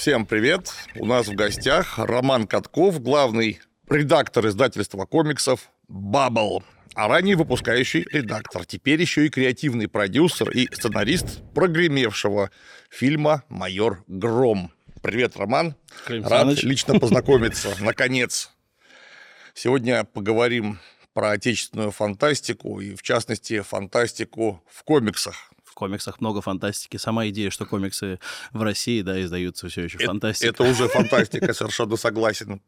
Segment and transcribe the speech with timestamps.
[0.00, 0.72] Всем привет!
[0.94, 3.60] У нас в гостях Роман Катков, главный
[3.90, 11.42] редактор издательства комиксов «Баббл», а ранее выпускающий редактор, теперь еще и креативный продюсер и сценарист
[11.52, 12.50] прогремевшего
[12.88, 14.72] фильма «Майор Гром».
[15.02, 15.76] Привет, Роман.
[16.06, 16.62] Клим Рад Саныч.
[16.62, 18.52] лично познакомиться, наконец.
[19.52, 20.78] Сегодня поговорим
[21.12, 25.49] про отечественную фантастику и, в частности, фантастику в комиксах.
[25.80, 26.98] Комиксах много фантастики.
[26.98, 28.18] Сама идея, что комиксы
[28.52, 30.50] в России, да, издаются все еще фантастика.
[30.50, 32.60] Это уже фантастика, совершенно согласен.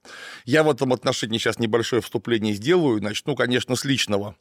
[0.47, 3.03] Я в этом отношении сейчас небольшое вступление сделаю.
[3.03, 4.35] Начну, конечно, с личного.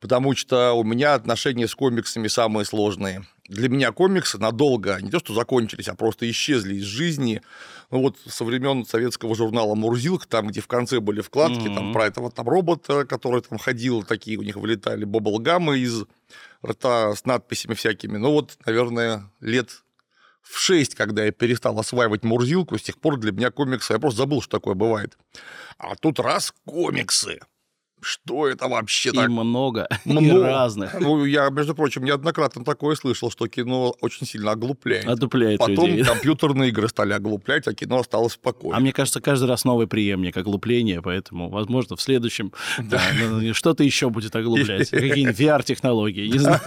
[0.00, 3.26] Потому что у меня отношения с комиксами самые сложные.
[3.46, 7.42] Для меня комиксы надолго не то что закончились, а просто исчезли из жизни.
[7.90, 11.92] Ну вот со времен советского журнала «Мурзилка», там, где в конце были вкладки, там Мгм.
[11.92, 16.04] про этого там робота, который там ходил, такие у них вылетали баблгамы из
[16.64, 18.18] рта с надписями всякими.
[18.18, 19.70] Ну вот, наверное, лет
[20.42, 24.18] в 6, когда я перестал осваивать Мурзилку, с тех пор для меня комиксы, я просто
[24.18, 25.16] забыл, что такое бывает.
[25.78, 27.40] А тут раз комиксы.
[28.00, 29.28] Что это вообще И так?
[29.28, 30.46] много, и Много.
[30.46, 30.98] разных.
[31.00, 35.06] Ну, я, между прочим, неоднократно такое слышал, что кино очень сильно оглупляет.
[35.06, 36.04] Отупляет Потом людей.
[36.04, 38.76] компьютерные игры стали оглуплять, а кино осталось спокойно.
[38.76, 43.82] А мне кажется, каждый раз новый преемник оглупления, поэтому, возможно, в следующем да, ну, что-то
[43.84, 44.90] еще будет оглуплять.
[44.90, 46.60] Какие-нибудь VR-технологии, не знаю.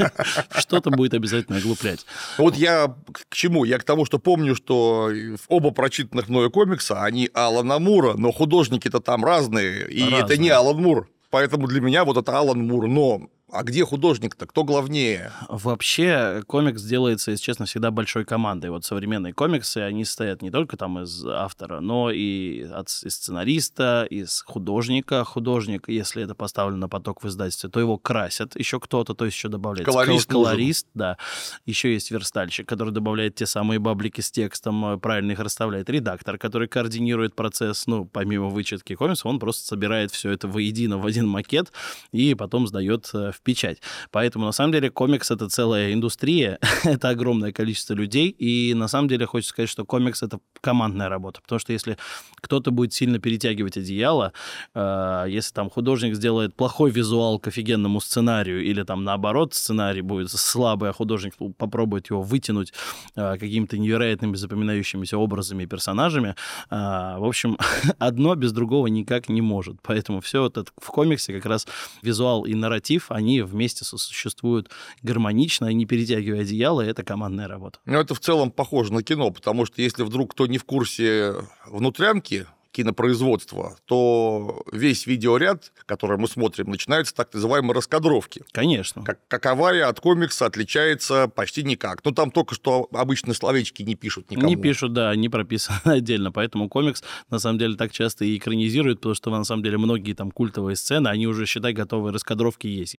[0.55, 2.05] Что-то будет обязательно оглуплять.
[2.37, 3.63] Вот я к чему?
[3.63, 5.09] Я к тому, что помню, что
[5.47, 10.77] оба прочитанных мною комикса, они Алана Мура, но художники-то там разные, и это не Алан
[10.77, 11.07] Мур.
[11.31, 12.87] Поэтому для меня вот это Алан Мур.
[12.87, 14.45] Но а где художник-то?
[14.47, 15.31] Кто главнее?
[15.49, 18.69] Вообще, комикс делается, если честно, всегда большой командой.
[18.69, 24.07] Вот современные комиксы, они состоят не только там из автора, но и от из сценариста,
[24.09, 25.23] из художника.
[25.25, 29.35] Художник, если это поставлено на поток в издательстве, то его красят еще кто-то, то есть
[29.35, 30.51] еще добавляется Колорист кол- нужен.
[30.51, 31.17] колорист, да.
[31.65, 35.89] Еще есть верстальщик, который добавляет те самые баблики с текстом, э, правильно их расставляет.
[35.89, 41.05] Редактор, который координирует процесс, ну, помимо вычетки комиксов, он просто собирает все это воедино в
[41.05, 41.71] один макет
[42.11, 43.81] и потом сдает э, печать.
[44.11, 49.07] Поэтому, на самом деле, комикс— это целая индустрия, это огромное количество людей, и на самом
[49.07, 51.97] деле хочется сказать, что комикс— это командная работа, потому что если
[52.35, 54.33] кто-то будет сильно перетягивать одеяло,
[54.73, 60.31] э, если там художник сделает плохой визуал к офигенному сценарию, или там наоборот сценарий будет
[60.31, 62.73] слабый, а художник попробует его вытянуть
[63.15, 66.35] э, какими-то невероятными запоминающимися образами и персонажами,
[66.69, 67.57] э, в общем,
[67.99, 69.77] одно без другого никак не может.
[69.81, 71.67] Поэтому все это в комиксе как раз
[72.01, 74.69] визуал и нарратив, они вместе сосуществуют
[75.01, 77.79] гармонично, и не перетягивая одеяло, это командная работа.
[77.85, 81.35] Ну, это в целом похоже на кино, потому что если вдруг кто не в курсе
[81.65, 88.43] внутрянки кинопроизводства, то весь видеоряд, который мы смотрим, начинается с так называемой раскадровки.
[88.51, 89.03] Конечно.
[89.03, 92.03] Как, каковая от комикса отличается почти никак.
[92.03, 94.47] Ну, там только что обычно словечки не пишут никому.
[94.47, 96.31] Не пишут, да, не прописано отдельно.
[96.31, 100.13] Поэтому комикс, на самом деле, так часто и экранизируют, потому что, на самом деле, многие
[100.13, 102.97] там культовые сцены, они уже, считай, готовые раскадровки есть.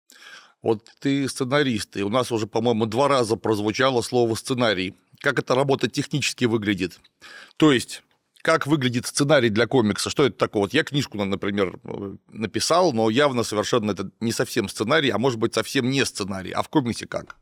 [0.62, 4.94] Вот ты сценарист, и у нас уже, по-моему, два раза прозвучало слово «сценарий».
[5.18, 7.00] Как эта работа технически выглядит?
[7.56, 8.02] То есть,
[8.42, 10.10] как выглядит сценарий для комикса?
[10.10, 10.62] Что это такое?
[10.62, 15.38] Вот я книжку, например, э, написал, но явно совершенно это не совсем сценарий, а может
[15.38, 16.50] быть совсем не сценарий.
[16.50, 17.36] А в комиксе как?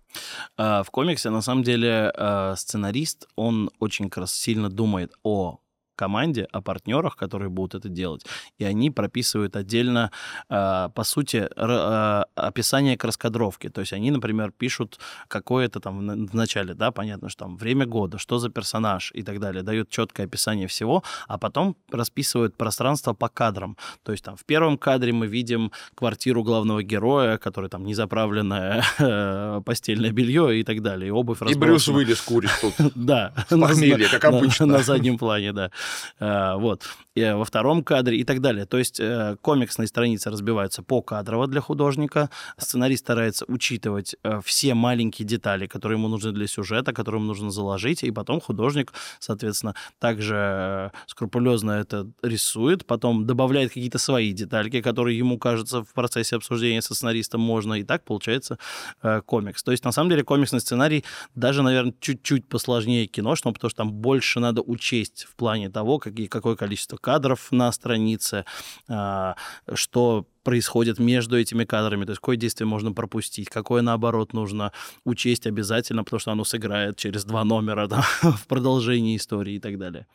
[0.56, 5.60] А В комиксе, на самом деле, э, сценарист, он очень как раз сильно думает о
[6.00, 8.24] команде, о партнерах, которые будут это делать.
[8.60, 10.10] И они прописывают отдельно,
[10.50, 13.68] э, по сути, э, описание к раскадровке.
[13.68, 17.56] То есть они, например, пишут какое-то там в на- в начале, да, понятно, что там
[17.56, 22.56] время года, что за персонаж и так далее, дают четкое описание всего, а потом расписывают
[22.56, 23.76] пространство по кадрам.
[24.04, 28.82] То есть там в первом кадре мы видим квартиру главного героя, который там незаправленное
[29.64, 31.88] постельное белье и так далее, и обувь И Брюс.
[31.88, 32.74] Уиллис курит тут.
[32.94, 33.32] Да.
[33.48, 34.66] С похмелья, как обычно.
[34.66, 35.70] На заднем плане, да.
[36.18, 36.88] А, Вот.
[37.20, 38.64] И во втором кадре и так далее.
[38.64, 42.30] То есть э, комиксные страницы разбиваются по кадрово для художника.
[42.56, 47.50] Сценарист старается учитывать э, все маленькие детали, которые ему нужны для сюжета, которые ему нужно
[47.50, 54.80] заложить, и потом художник, соответственно, также э, скрупулезно это рисует, потом добавляет какие-то свои детальки,
[54.80, 58.58] которые ему кажется в процессе обсуждения со сценаристом можно, и так получается
[59.02, 59.62] э, комикс.
[59.62, 63.92] То есть, на самом деле, комиксный сценарий даже, наверное, чуть-чуть посложнее киношного, потому что там
[63.92, 67.09] больше надо учесть в плане того, какие, какое количество кадров
[67.50, 68.44] на странице,
[68.88, 69.36] а,
[69.74, 74.72] что происходит между этими кадрами, то есть какое действие можно пропустить, какое, наоборот, нужно
[75.04, 79.78] учесть обязательно, потому что оно сыграет через два номера да, в продолжении истории и так
[79.78, 80.06] далее.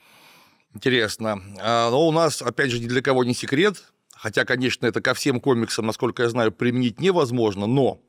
[0.73, 1.41] Интересно.
[1.61, 3.83] А, Но у нас, опять же, ни для кого не секрет,
[4.13, 8.01] хотя, конечно, это ко всем комиксам, насколько я знаю, применить невозможно, но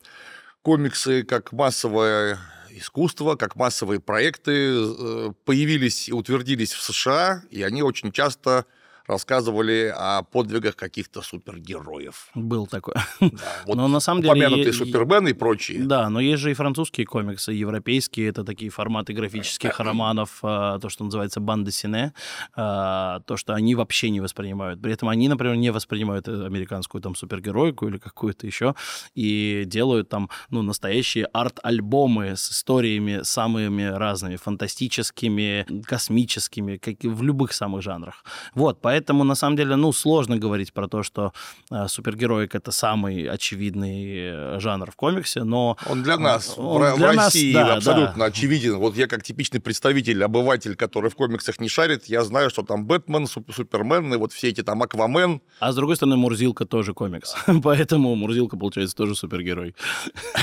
[0.62, 2.38] комиксы как массовое
[2.70, 8.66] искусство, как массовые проекты э, появились и утвердились в США, и они очень часто
[9.06, 12.28] рассказывали о подвигах каких-то супергероев.
[12.34, 12.94] Был такой.
[13.20, 13.28] Да,
[13.66, 14.32] вот Но на самом деле...
[14.32, 15.84] упомянутые Супермен и прочие.
[15.84, 20.88] Да, но есть же и французские комиксы, европейские, это такие форматы графических романов, а, то,
[20.88, 22.12] что называется банда сине,
[22.54, 24.80] а, то, что они вообще не воспринимают.
[24.82, 28.74] При этом они, например, не воспринимают э, американскую там супергеройку или какую-то еще,
[29.14, 37.22] и делают там, ну, настоящие арт-альбомы с историями самыми разными, фантастическими, космическими, как и в
[37.22, 38.24] любых самых жанрах.
[38.54, 41.32] Вот, поэтому, на самом деле, ну, сложно говорить про то, что
[41.70, 45.76] э, супергероик— это самый очевидный э, жанр в комиксе, но...
[45.86, 48.24] Он для нас, Он в, Ро- в для нас, России, да, абсолютно да.
[48.26, 48.76] очевиден.
[48.76, 52.86] Вот я как типичный представитель, обыватель, который в комиксах не шарит, я знаю, что там
[52.86, 55.40] Бэтмен, Суп- Супермен, и вот все эти там Аквамен.
[55.60, 57.34] А с другой стороны, Мурзилка тоже комикс.
[57.62, 59.74] Поэтому Мурзилка, получается, тоже супергерой.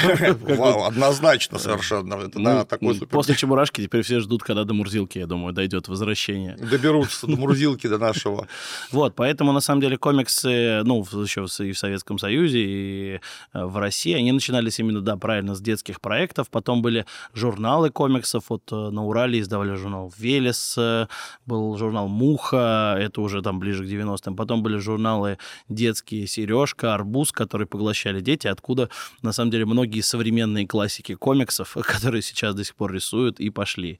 [0.57, 2.15] Вау, однозначно совершенно.
[2.15, 3.07] Это, Ну, да, такой супер.
[3.07, 6.55] После Чебурашки теперь все ждут, когда до Мурзилки, я думаю, дойдет возвращение.
[6.57, 8.42] Доберутся до Мурзилки, до нашего.
[8.91, 13.19] Вот, поэтому, на самом деле, комиксы, ну, еще и в Советском Союзе, и
[13.53, 16.49] э, в России, они начинались именно, да, правильно, с детских проектов.
[16.49, 18.45] Потом были журналы комиксов.
[18.49, 21.07] Вот э, на Урале издавали журнал «Велес», э,
[21.45, 24.35] был журнал «Муха», это уже там ближе к 90-м.
[24.35, 25.37] Потом были журналы
[25.69, 28.89] детские «Сережка», «Арбуз», которые поглощали дети, откуда,
[29.21, 33.99] на самом деле, многие современные классики комиксов, которые сейчас до сих пор рисуют, и пошли.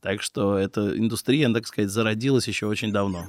[0.00, 3.26] Так что эта индустрия, так сказать, зародилась еще очень давно.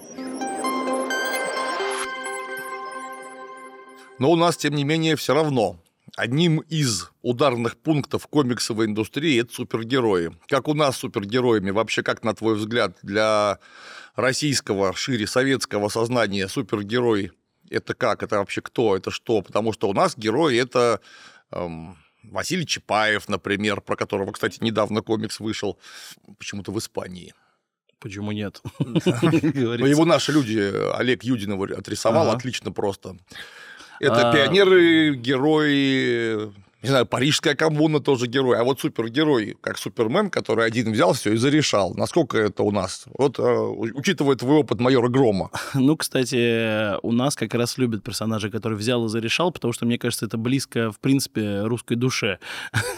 [4.17, 5.77] Но у нас, тем не менее, все равно
[6.15, 10.31] одним из ударных пунктов комиксовой индустрии это супергерои.
[10.47, 13.59] Как у нас супергероями, вообще как, на твой взгляд, для
[14.15, 17.31] российского, шире советского сознания супергерой
[17.69, 19.41] это как, это вообще кто, это что?
[19.41, 21.01] Потому что у нас герои это
[21.51, 25.79] эм, Василий Чапаев, например, про которого, кстати, недавно комикс вышел
[26.37, 27.33] почему-то в Испании.
[27.99, 28.61] Почему нет?
[28.79, 33.17] Его наши люди, Олег Юдин его отрисовал отлично просто.
[33.99, 34.33] Это А.
[34.33, 36.51] пионеры, герои,
[36.85, 41.33] не знаю, Парижская коммуна тоже герой, а вот супергерой, как Супермен, который один взял все
[41.33, 41.95] и зарешал.
[41.95, 43.05] Насколько это у нас?
[43.17, 43.43] Вот, э,
[43.95, 45.49] учитывая твой опыт майора Грома.
[45.73, 49.97] Ну, кстати, у нас как раз любят персонажа, который взял и зарешал, потому что, мне
[49.97, 52.39] кажется, это близко, в принципе, русской душе.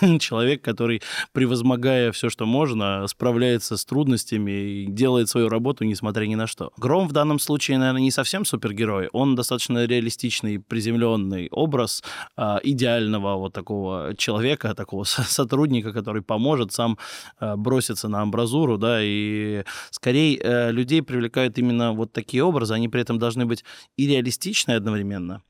[0.19, 1.01] Человек, который,
[1.31, 6.71] превозмогая все, что можно, справляется с трудностями и делает свою работу, несмотря ни на что.
[6.77, 9.09] Гром в данном случае, наверное, не совсем супергерой.
[9.13, 12.03] Он достаточно реалистичный, приземленный образ
[12.35, 13.76] а, идеального вот такого
[14.17, 16.97] человека, такого со- сотрудника, который поможет сам
[17.39, 22.89] э, броситься на амбразуру, да, и скорее э, людей привлекают именно вот такие образы, они
[22.89, 23.63] при этом должны быть
[23.97, 25.41] и реалистичны одновременно,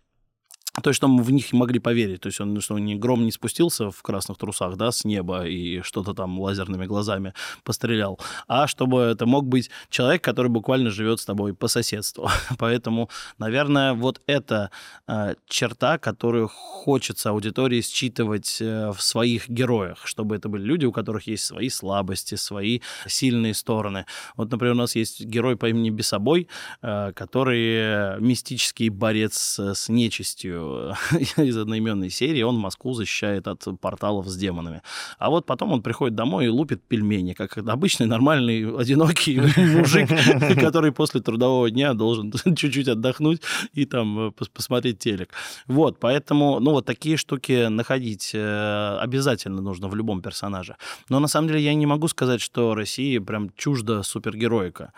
[0.81, 2.21] то что мы в них могли поверить.
[2.21, 5.81] То есть, он, что не, гром не спустился в красных трусах, да, с неба и
[5.81, 7.33] что-то там лазерными глазами
[7.63, 12.29] пострелял, а чтобы это мог быть человек, который буквально живет с тобой по соседству.
[12.59, 13.09] Поэтому,
[13.39, 14.69] наверное, вот эта
[15.07, 20.91] э, черта, которую хочется аудитории считывать э, в своих героях, чтобы это были люди, у
[20.91, 24.05] которых есть свои слабости, свои сильные стороны.
[24.35, 26.47] Вот, например, у нас есть герой по имени Бесобой,
[26.83, 30.66] э, который мистический борец с, с нечистью
[31.37, 32.41] из одноименной серии.
[32.41, 34.81] Он Москву защищает от порталов с демонами.
[35.19, 40.09] А вот потом он приходит домой и лупит пельмени, как обычный нормальный одинокий мужик,
[40.59, 43.41] который после трудового дня должен чуть-чуть отдохнуть
[43.73, 45.29] и там э, пос- посмотреть телек.
[45.67, 50.75] Вот, поэтому, ну, вот такие штуки находить э, обязательно нужно в любом персонаже.
[51.09, 54.93] Но на самом деле я не могу сказать, что России прям чужда супергероика,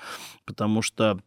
[0.45, 1.19] потому что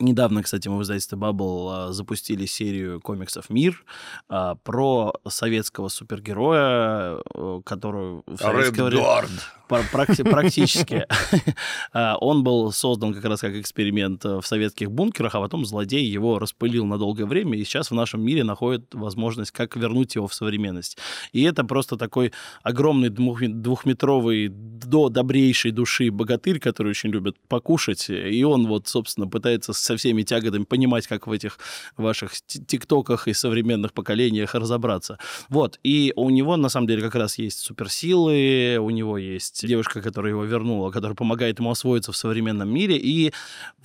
[0.00, 3.84] Недавно, кстати, мы в издательстве Bubble а, запустили серию комиксов «Мир»
[4.30, 9.30] а, про советского супергероя, э, которую в советское время- Редгард.
[9.68, 11.06] Пр- практи- Практически.
[11.92, 16.04] А, Он был создан как раз как эксперимент э, в советских бункерах, а потом злодей
[16.04, 20.26] его распылил на долгое время, и сейчас в нашем мире находит возможность, как вернуть его
[20.28, 20.96] в современность.
[21.32, 28.08] И это просто такой огромный двух- двухметровый до добрейшей души богатырь, который очень любит покушать,
[28.08, 31.58] и он вот, собственно, пытается со всеми тяготами понимать, как в этих
[31.96, 35.18] ваших ти- тиктоках и современных поколениях разобраться.
[35.48, 40.00] Вот, и у него, на самом деле, как раз есть суперсилы, у него есть девушка,
[40.00, 43.32] которая его вернула, которая помогает ему освоиться в современном мире, и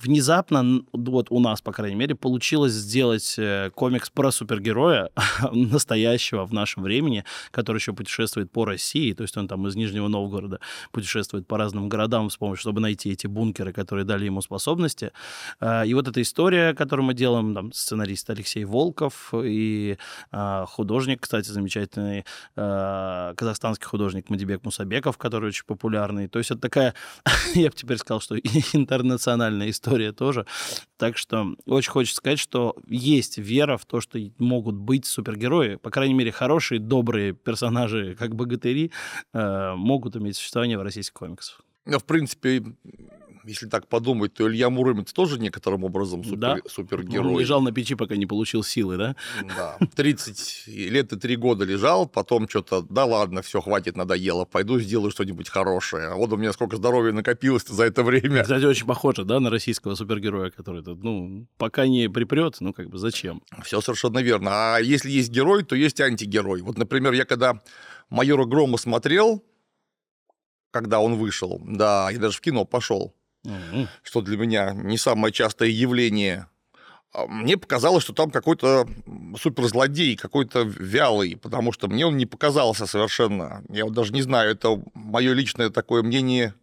[0.00, 5.10] внезапно, вот у нас, по крайней мере, получилось сделать э, комикс про супергероя
[5.52, 10.06] настоящего в нашем времени, который еще путешествует по России, то есть он там из Нижнего
[10.06, 10.60] Новгорода
[10.92, 15.10] путешествует по разным городам с помощью, чтобы найти эти бункеры, которые дали ему способности.
[15.60, 19.98] А, И вот эта история, которую мы делаем, там, сценарист Алексей Волков и
[20.30, 22.24] э, художник, кстати, замечательный
[22.56, 26.28] э, казахстанский художник Мадибек Мусабеков, который очень популярный.
[26.28, 26.94] То есть это такая,
[27.54, 30.46] я бы теперь сказал, что интернациональная история тоже.
[30.96, 35.90] Так что очень хочется сказать, что есть вера в то, что могут быть супергерои, по
[35.90, 38.92] крайней мере, хорошие, добрые персонажи, как богатыри,
[39.32, 41.62] э, могут иметь существование в российских комиксах.
[41.86, 42.64] Ну, в принципе,
[43.46, 46.58] если так подумать, то Илья Муромец тоже некоторым образом супер, да?
[46.66, 47.32] супергерой.
[47.32, 49.16] Он лежал на печи, пока не получил силы, да?
[49.56, 49.78] Да.
[49.94, 55.10] 30 лет и 3 года лежал, потом что-то, да ладно, все, хватит, надоело, пойду сделаю
[55.10, 56.08] что-нибудь хорошее.
[56.08, 58.42] А вот у меня сколько здоровья накопилось за это время.
[58.42, 62.98] Кстати, очень похоже, да, на российского супергероя, который, ну, пока не припрет, ну, как бы
[62.98, 63.42] зачем?
[63.62, 64.50] Все совершенно верно.
[64.74, 66.62] А если есть герой, то есть антигерой.
[66.62, 67.62] Вот, например, я когда
[68.10, 69.44] «Майора Грома» смотрел,
[70.70, 73.14] когда он вышел, да, я даже в кино пошел,
[73.46, 73.88] mm-hmm.
[74.02, 76.48] что для меня не самое частое явление.
[77.12, 78.86] А мне показалось, что там какой-то
[79.40, 83.62] суперзлодей, какой-то вялый, потому что мне он не показался совершенно.
[83.70, 86.54] Я вот даже не знаю, это мое личное такое мнение,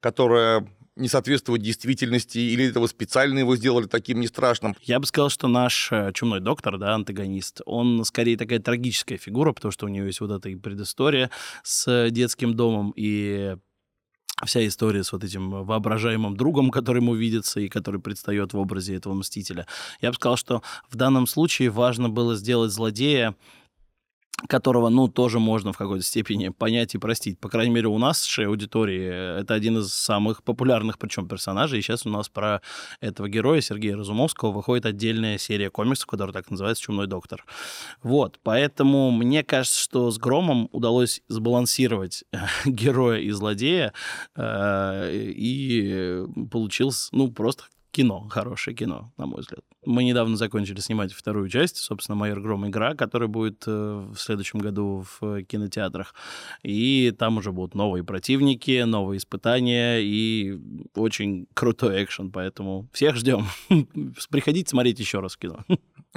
[0.00, 0.66] которое
[0.98, 4.76] не соответствует действительности, или этого специально его сделали таким не страшным?
[4.82, 9.52] Я бы сказал, что наш э, чумной доктор, да, антагонист, он скорее такая трагическая фигура,
[9.52, 11.30] потому что у него есть вот эта и предыстория
[11.62, 13.56] с детским домом, и
[14.44, 18.94] вся история с вот этим воображаемым другом, который ему видится и который предстает в образе
[18.94, 19.66] этого мстителя.
[20.00, 23.34] Я бы сказал, что в данном случае важно было сделать злодея
[24.46, 27.38] которого, ну, тоже можно в какой-то степени понять и простить.
[27.40, 31.80] По крайней мере, у в аудитории это один из самых популярных, причем персонажей.
[31.80, 32.62] И сейчас у нас про
[33.00, 37.44] этого героя Сергея Разумовского выходит отдельная серия комиксов, которая так называется «Чумной доктор».
[38.02, 42.24] Вот, поэтому мне кажется, что с Громом удалось сбалансировать
[42.64, 43.92] героя и злодея,
[44.36, 49.64] э, и получилось, ну, просто кино, хорошее кино, на мой взгляд.
[49.84, 52.66] Мы недавно закончили снимать вторую часть, собственно, «Майор Гром.
[52.68, 56.14] Игра», которая будет э, в следующем году в кинотеатрах.
[56.62, 60.58] И там уже будут новые противники, новые испытания и
[60.94, 63.46] очень крутой экшен, поэтому всех ждем.
[64.30, 65.64] Приходите смотреть еще раз кино.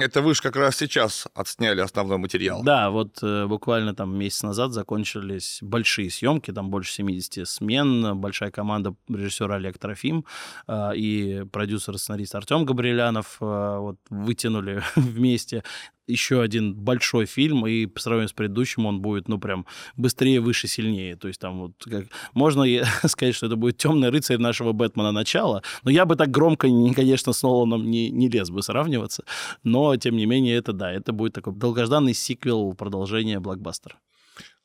[0.02, 2.62] Это вы же как раз сейчас отсняли основной материал.
[2.64, 8.50] Да, вот э, буквально там месяц назад закончились большие съемки, там больше 70 смен, большая
[8.50, 10.24] команда режиссера Олег Трофим
[10.66, 15.62] э, и продюсер-сценарист Артем Габрилянов э, вот вытянули вместе
[16.06, 19.66] еще один большой фильм, и по сравнению с предыдущим он будет, ну, прям
[19.96, 21.16] быстрее, выше, сильнее.
[21.16, 22.06] То есть там вот как...
[22.34, 22.64] Можно
[23.06, 27.32] сказать, что это будет «Темный рыцарь» нашего Бэтмена начала, но я бы так громко, конечно,
[27.32, 29.24] с Ноланом не, не лез бы сравниваться,
[29.62, 33.96] но, тем не менее, это да, это будет такой долгожданный сиквел продолжения блокбастера.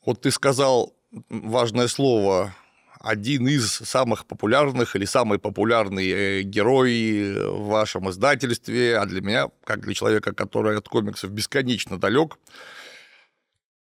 [0.06, 0.94] Вот ты сказал
[1.30, 2.56] важное слово
[3.00, 9.48] один из самых популярных или самый популярный э, герой в вашем издательстве, а для меня,
[9.64, 12.38] как для человека, который от комиксов бесконечно далек,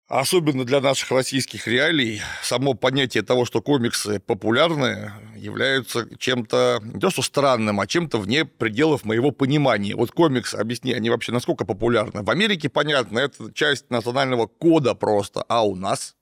[0.08, 7.10] Особенно для наших российских реалий, само понятие того, что комиксы популярны, являются чем-то не то
[7.10, 9.96] что странным, а чем-то вне пределов моего понимания.
[9.96, 12.24] Вот комиксы, объясни, они вообще насколько популярны?
[12.24, 16.17] В Америке, понятно, это часть национального кода просто, а у нас?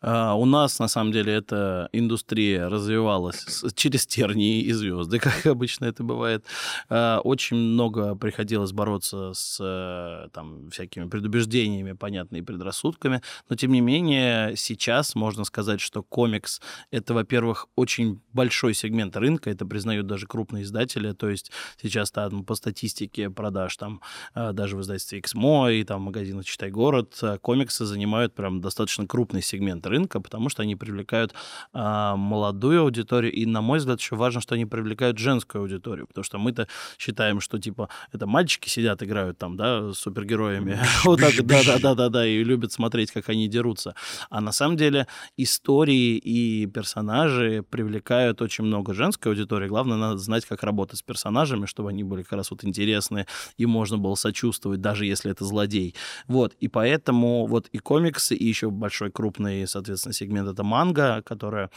[0.00, 5.86] А, у нас, на самом деле, эта индустрия развивалась через тернии и звезды, как обычно
[5.86, 6.44] это бывает.
[6.88, 13.80] А, очень много приходилось бороться с э, там, всякими предубеждениями, понятными предрассудками, но, тем не
[13.80, 20.26] менее, сейчас можно сказать, что комикс— это, во-первых, очень большой сегмент рынка, это признают даже
[20.26, 21.50] крупные издатели, то есть
[21.80, 24.00] сейчас там по статистике продаж там
[24.34, 29.06] а, даже в издательстве «Эксмо» и там в магазинах «Читай город» комиксы занимают прям достаточно
[29.06, 31.34] крупный сегмент рынка, потому что они привлекают
[31.72, 36.24] а, молодую аудиторию, и, на мой взгляд, еще важно, что они привлекают женскую аудиторию, потому
[36.24, 36.68] что мы-то
[36.98, 42.72] считаем, что, типа, это мальчики сидят, играют там, да, супергероями, вот так, да-да-да-да, и любят
[42.72, 43.94] смотреть, как они дерутся.
[44.30, 49.68] А на самом деле истории и персонажи привлекают очень много женской аудитории.
[49.68, 53.26] Главное, надо знать, как работать с персонажами, чтобы они были как раз вот интересны,
[53.56, 55.94] и можно было сочувствовать, даже если это злодей.
[56.26, 61.70] Вот, и поэтому вот и комиксы, и еще большой крупный, соответственно, сегмент это манга, которая,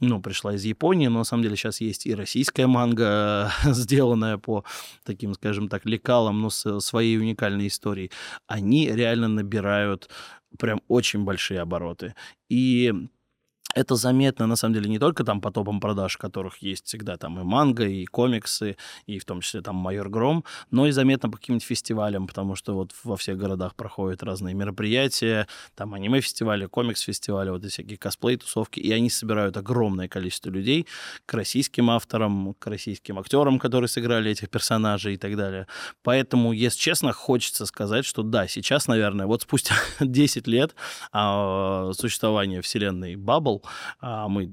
[0.00, 4.64] ну, пришла из Японии, но на самом деле сейчас есть и российская манга, сделанная по
[5.04, 8.10] таким, скажем так, лекалам, но с своей уникальной историей.
[8.46, 10.08] Они реально набирают
[10.58, 12.14] прям очень большие обороты.
[12.48, 12.92] И
[13.78, 17.38] это заметно, на самом деле, не только там по топам продаж, которых есть всегда там
[17.40, 21.38] и манго, и комиксы, и в том числе там «Майор Гром», но и заметно по
[21.38, 27.64] каким-нибудь фестивалям, потому что вот во всех городах проходят разные мероприятия, там аниме-фестивали, комикс-фестивали, вот
[27.64, 30.86] эти всякие косплей-тусовки, и они собирают огромное количество людей
[31.26, 35.66] к российским авторам, к российским актерам, которые сыграли этих персонажей и так далее.
[36.02, 40.74] Поэтому, если честно, хочется сказать, что да, сейчас, наверное, вот спустя 10 лет
[41.12, 43.62] а, существования вселенной Bubble,
[44.00, 44.50] а мы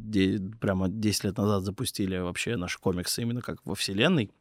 [0.60, 4.32] прямо 10 лет назад запустили вообще наши комиксы именно как во вселенной,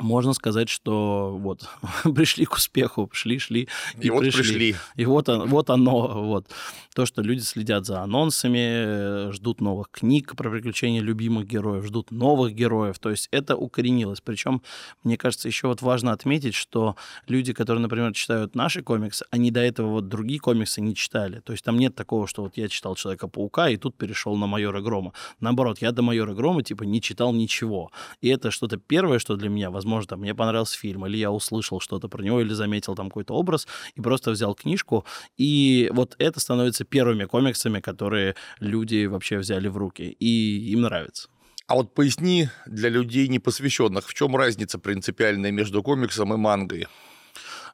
[0.00, 1.68] можно сказать, что вот
[2.14, 4.42] пришли к успеху, шли, шли и, и вот пришли.
[4.42, 4.76] пришли.
[4.96, 6.46] И вот, вот оно, вот
[6.94, 12.54] то, что люди следят за анонсами, ждут новых книг про приключения любимых героев, ждут новых
[12.54, 14.20] героев, то есть это укоренилось.
[14.20, 14.62] Причем,
[15.04, 19.60] мне кажется, еще вот важно отметить, что люди, которые, например, читают наши комиксы, они до
[19.60, 21.40] этого вот другие комиксы не читали.
[21.40, 24.80] То есть там нет такого, что вот я читал Человека-паука и тут перешел на Майора
[24.80, 25.12] Грома.
[25.40, 27.90] Наоборот, я до Майора Грома типа не читал ничего.
[28.20, 31.30] И это что-то первое, что для меня, возможно, возможно, там, мне понравился фильм, или я
[31.30, 35.04] услышал что-то про него, или заметил там какой-то образ, и просто взял книжку,
[35.36, 41.28] и вот это становится первыми комиксами, которые люди вообще взяли в руки, и им нравится.
[41.66, 46.86] А вот поясни для людей непосвященных, в чем разница принципиальная между комиксом и мангой?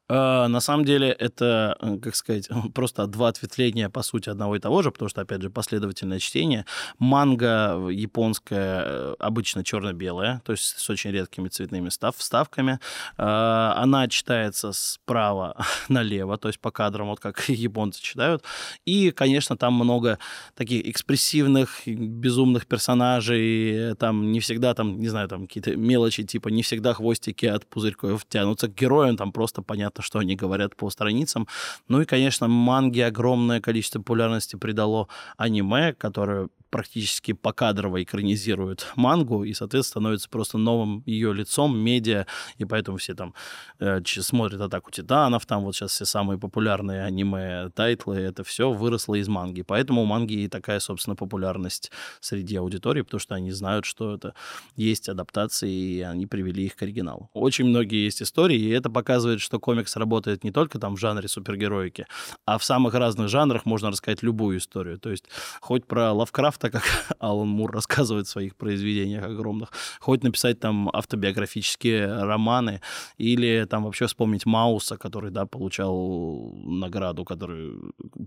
[0.08, 4.58] А, на самом деле это, э, как сказать, просто два ответвления, по сути, одного и
[4.58, 6.66] того же, потому что, опять же, последовательное чтение.
[6.98, 12.80] Манга японская э, обычно черно-белая, то есть с очень редкими цветными став вставками.
[13.16, 15.56] А, она читается справа
[15.88, 18.44] налево, то есть по кадрам, вот как японцы читают.
[18.84, 20.18] И, конечно, там много
[20.54, 23.94] таких экспрессивных, безумных персонажей.
[23.96, 28.26] Там не всегда, там, не знаю, там какие-то мелочи, типа не всегда хвостики от пузырьков
[28.28, 31.46] тянутся к героям, там просто понятно, понятно, что они говорят по страницам.
[31.88, 35.08] Ну и, конечно, манге огромное количество популярности придало
[35.38, 42.26] аниме, которое практически покадрово экранизирует мангу и, соответственно, становится просто новым ее лицом, медиа,
[42.58, 43.32] и поэтому все там
[43.78, 49.28] э, смотрят «Атаку титанов», там вот сейчас все самые популярные аниме-тайтлы, это все выросло из
[49.28, 49.62] манги.
[49.62, 54.34] Поэтому у манги и такая, собственно, популярность среди аудитории, потому что они знают, что это
[54.74, 57.30] есть адаптации, и они привели их к оригиналу.
[57.34, 61.28] Очень многие есть истории, и это показывает, что комикс работает не только там в жанре
[61.28, 62.06] супергероики,
[62.46, 64.98] а в самых разных жанрах можно рассказать любую историю.
[64.98, 65.26] То есть
[65.60, 66.82] хоть про Лавкрафта так как
[67.18, 72.80] Алан Мур рассказывает в своих произведениях огромных, хоть написать там автобиографические романы,
[73.18, 77.72] или там вообще вспомнить Мауса, который, да, получал награду, который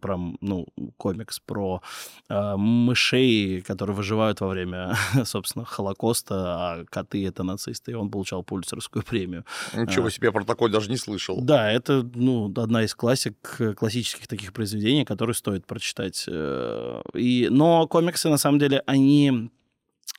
[0.02, 1.82] про, ну, комикс про
[2.30, 4.96] э, мышей, которые выживают во время,
[5.26, 9.46] собственно, Холокоста, а коты— это нацисты, и он получал Пульцерскую премию.
[9.74, 11.42] Ничего а, себе, про такой даже не слышал.
[11.42, 13.36] Да, это, ну, одна из классик,
[13.76, 16.26] классических таких произведений, которые стоит прочитать.
[16.28, 19.50] Э, и, но комиксы комиксы, на самом деле, они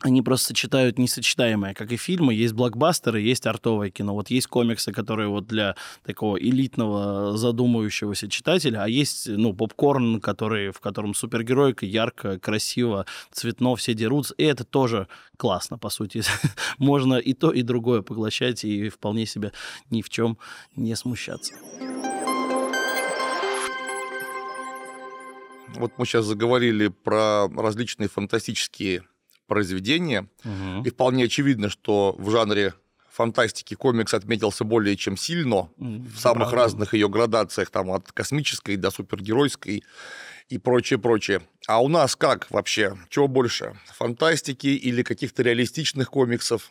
[0.01, 2.33] они просто сочетают несочетаемое, как и фильмы.
[2.33, 4.15] Есть блокбастеры, есть артовое кино.
[4.15, 10.71] Вот есть комиксы, которые вот для такого элитного задумывающегося читателя, а есть, ну, попкорн, который,
[10.71, 14.35] в котором супергеройка ярко, красиво, цветно, все дерутся.
[14.39, 16.23] И это тоже классно, по сути.
[16.79, 19.51] Можно и то, и другое поглощать, и вполне себе
[19.91, 20.39] ни в чем
[20.77, 21.55] не смущаться.
[25.79, 29.05] Вот мы сейчас заговорили про различные фантастические
[29.47, 30.85] произведения, угу.
[30.85, 32.75] и вполне очевидно, что в жанре
[33.11, 36.57] фантастики комикс отметился более чем сильно в самых Правда.
[36.57, 39.83] разных ее градациях, там от космической до супергеройской
[40.49, 41.43] и прочее, прочее.
[41.67, 42.97] А у нас как вообще?
[43.09, 43.77] Чего больше?
[43.97, 46.71] Фантастики или каких-то реалистичных комиксов?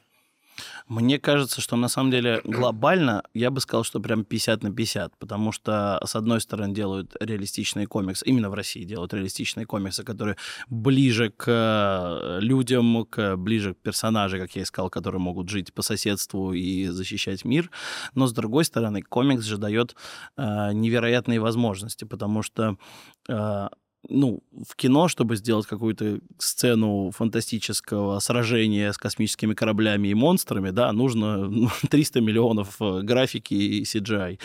[0.88, 5.18] Мне кажется, что на самом деле глобально я бы сказал, что прям 50 на 50,
[5.18, 10.38] потому что с одной стороны делают реалистичные комиксы, именно в России делают реалистичные комиксы, которые
[10.70, 15.82] ближе к э, людям, к, ближе к персонажам, как я искал, которые могут жить по
[15.82, 17.70] соседству и защищать мир.
[18.16, 19.96] Но с другой стороны, комикс же дает
[20.38, 22.78] э, невероятные возможности, потому что
[23.30, 23.68] э,
[24.10, 30.92] ну, в кино, чтобы сделать какую-то сцену фантастического сражения с космическими кораблями и монстрами, да,
[30.94, 31.50] нужно
[31.90, 34.40] 300 миллионов э, графики и CGI.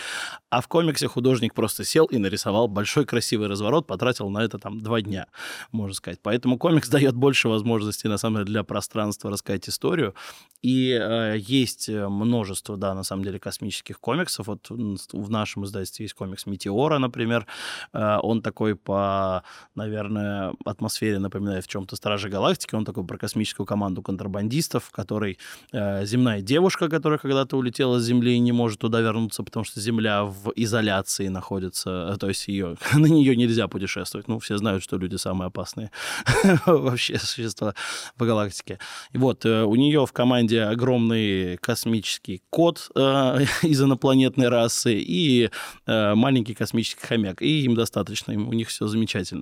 [0.49, 4.79] А в комиксе художник просто сел и нарисовал большой красивый разворот, потратил на это там
[4.81, 5.27] два дня,
[5.71, 6.19] можно сказать.
[6.21, 10.13] Поэтому комикс дает больше возможностей, на самом деле, для пространства рассказать историю.
[10.61, 14.47] И э, есть множество, да, на самом деле, космических комиксов.
[14.47, 17.47] Вот в нашем издательстве есть комикс «Метеора», например.
[17.93, 19.43] Э, он такой по
[19.75, 22.75] наверное, атмосфере напоминает в чем-то Стражи Галактики.
[22.75, 25.37] Он такой про космическую команду контрабандистов, в которой
[25.71, 29.79] э, земная девушка, которая когда-то улетела с Земли и не может туда вернуться, потому что
[29.79, 34.27] Земля в изоляции находится, э, то есть ее, на нее нельзя путешествовать.
[34.27, 35.91] Ну, все знают, что люди самые опасные
[36.65, 37.73] вообще существа
[38.17, 38.79] в галактике.
[39.11, 45.49] И вот, э, у нее в команде огромный космический кот э, из инопланетной расы и
[45.85, 47.41] э, маленький космический хомяк.
[47.41, 49.32] И им достаточно, им, у них все замечательно.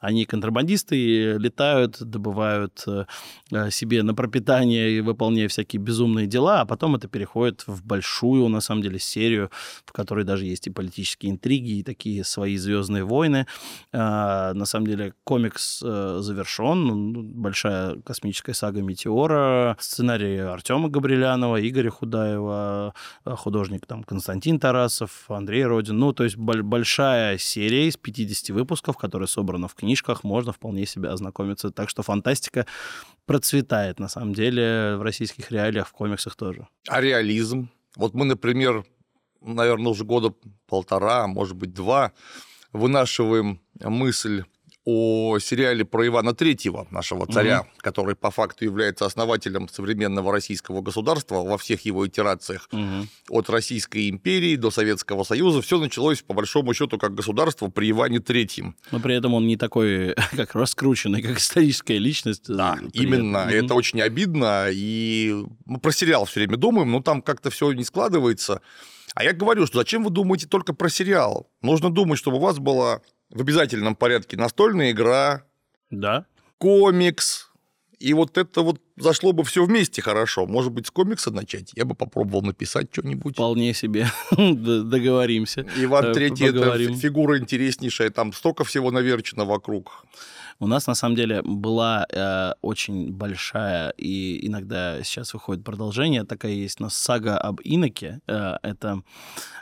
[0.00, 6.96] Они контрабандисты, летают, добывают э, себе на пропитание и выполняя всякие безумные дела, а потом
[6.96, 9.50] это переходит в большую, на самом деле, серию,
[9.84, 13.46] в которой даже есть и политические интриги, и такие свои звездные войны.
[13.92, 21.66] Э, на самом деле комикс э, завершен, ну, большая космическая сага «Метеора», сценарий Артема Габрилянова,
[21.66, 25.98] Игоря Худаева, художник там Константин Тарасов, Андрей Родин.
[25.98, 31.10] Ну, то есть большая серия из 50 выпусков, которая собрана в книжках, можно вполне себе
[31.10, 31.70] ознакомиться.
[31.70, 32.66] Так что фантастика
[33.26, 36.66] процветает, на самом деле, в российских реалиях, в комиксах тоже.
[36.88, 37.68] А реализм?
[37.96, 38.84] Вот мы, например,
[39.42, 40.34] наверное, уже года
[40.66, 42.12] полтора, а может быть, два,
[42.72, 44.44] вынашиваем мысль
[44.86, 47.68] о сериале про Ивана Третьего, нашего царя, угу.
[47.78, 53.08] который по факту является основателем современного российского государства во всех его итерациях, угу.
[53.30, 55.60] от Российской империи до Советского Союза.
[55.60, 58.76] Все началось, по большому счету, как государство при Иване Третьем.
[58.92, 62.44] Но при этом он не такой, как раскрученный, как историческая личность.
[62.46, 63.42] Да, именно.
[63.42, 63.50] Угу.
[63.50, 64.68] Это очень обидно.
[64.70, 68.62] И мы про сериал все время думаем, но там как-то все не складывается.
[69.16, 71.50] А я говорю, что зачем вы думаете только про сериал?
[71.62, 73.00] Нужно думать, чтобы у вас была
[73.36, 75.44] в обязательном порядке настольная игра,
[75.90, 76.26] да.
[76.58, 77.50] комикс,
[77.98, 80.46] и вот это вот зашло бы все вместе хорошо.
[80.46, 81.72] Может быть, с комикса начать?
[81.74, 83.34] Я бы попробовал написать что-нибудь.
[83.34, 84.08] Вполне себе.
[84.30, 85.66] Договоримся.
[85.76, 88.10] Иван Третий– это фигура интереснейшая.
[88.10, 90.04] Там столько всего наверчено вокруг.
[90.58, 96.52] У нас, на самом деле, была э, очень большая, и иногда сейчас выходит продолжение, такая
[96.52, 98.20] есть у нас сага об Иноке.
[98.26, 99.02] Э, это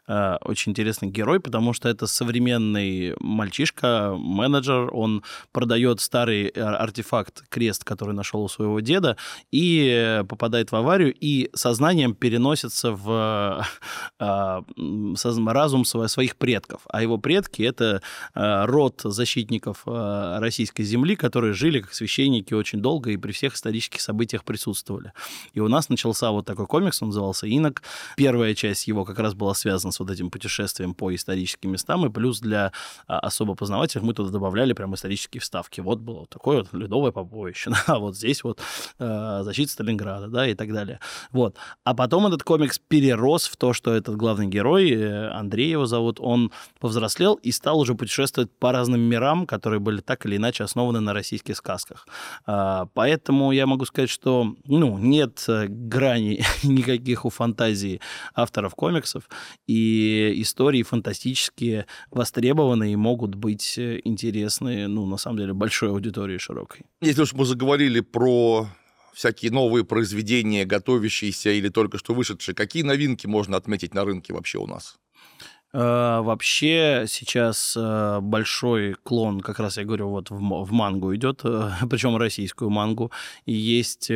[0.06, 7.42] э, очень интересный герой, потому что это современный мальчишка, менеджер, он продает старый э, артефакт,
[7.48, 9.16] крест, который нашел у своего деда,
[9.50, 13.66] и попадает в аварию, и сознанием переносится в
[14.20, 14.62] э,
[15.52, 16.82] разум своих предков.
[16.88, 18.00] А его предки— это
[18.34, 23.54] э, род защитников э, российской земли, которые жили как священники очень долго и при всех
[23.54, 25.12] исторических событиях присутствовали.
[25.52, 27.82] И у нас начался вот такой комикс, он назывался «Инок».
[28.16, 32.10] Первая часть его как раз была связана с вот этим путешествием по историческим местам, и
[32.10, 32.72] плюс для
[33.06, 35.80] а, особо познавательных мы туда добавляли прям исторические вставки.
[35.80, 38.60] Вот было вот такое вот ледовое побоище, а вот здесь вот
[38.98, 41.00] э, защита Сталинграда, да, и так далее.
[41.32, 41.56] Вот.
[41.84, 46.20] А потом этот комикс перерос в то, что этот главный герой, э, Андрей его зовут,
[46.20, 51.00] он повзрослел и стал уже путешествовать по разным мирам, которые были так или иначе основаны
[51.00, 52.06] на российских сказках.
[52.46, 58.00] А, поэтому я могу сказать, что ну, нет э, грани никаких у фантазии
[58.34, 59.28] авторов комиксов,
[59.68, 66.38] и истории фантастические востребованы и могут быть э, интересны, ну, на самом деле, большой аудитории
[66.38, 66.82] широкой.
[67.00, 68.66] Если уж мы заговорили про
[69.14, 74.58] всякие новые произведения, готовящиеся или только что вышедшие, какие новинки можно отметить на рынке вообще
[74.58, 74.96] у нас?
[75.74, 81.40] Э, вообще сейчас э, большой клон, как раз я говорю, вот в, в мангу идет,
[81.44, 83.10] э, причем российскую мангу,
[83.44, 84.08] и есть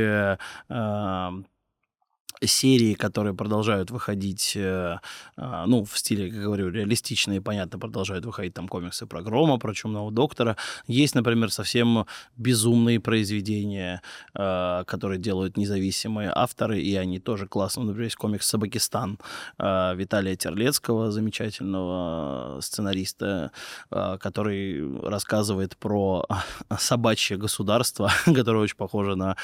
[2.46, 4.98] серии, которые продолжают выходить, э,
[5.36, 9.74] а, ну, в стиле, как говорю, реалистичные, понятно, продолжают выходить там комиксы про Грома, про
[9.74, 10.56] Чумного Доктора.
[10.86, 14.02] Есть, например, совсем безумные произведения,
[14.34, 17.86] э, которые делают независимые авторы, и они тоже классные.
[17.86, 19.18] Например, есть комикс «Собакистан»
[19.58, 23.50] э, Виталия Терлецкого, замечательного сценариста,
[23.90, 26.26] который рассказывает про
[26.78, 29.36] собачье государство, которое очень похоже на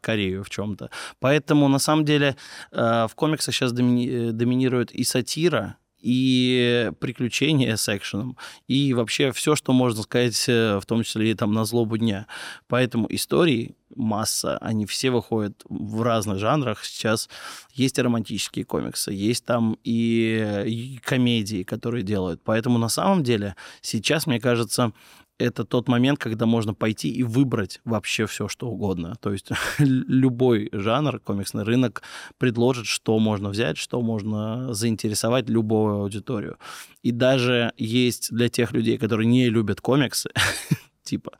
[0.00, 0.90] Корею в чем-то.
[1.20, 2.33] Поэтому, на самом деле,
[2.72, 8.36] э, в комиксах сейчас домини- э, доминирует и сатира, и приключения с экшеном,
[8.68, 12.26] и вообще все, что можно сказать, э, в том числе и там на злобу дня.
[12.68, 16.84] Поэтому истории масса, они все выходят в разных жанрах.
[16.84, 17.30] Сейчас
[17.72, 22.42] есть и романтические комиксы, есть там и, и комедии, которые делают.
[22.44, 24.92] Поэтому на самом деле сейчас, мне кажется,
[25.38, 29.16] это тот момент, когда можно пойти и выбрать вообще все, что угодно.
[29.20, 32.02] То есть любой жанр, комиксный рынок
[32.38, 36.58] предложит, что можно взять, что можно заинтересовать любую аудиторию.
[37.02, 40.30] И даже есть для тех людей, которые не любят комиксы,
[41.04, 41.32] типа.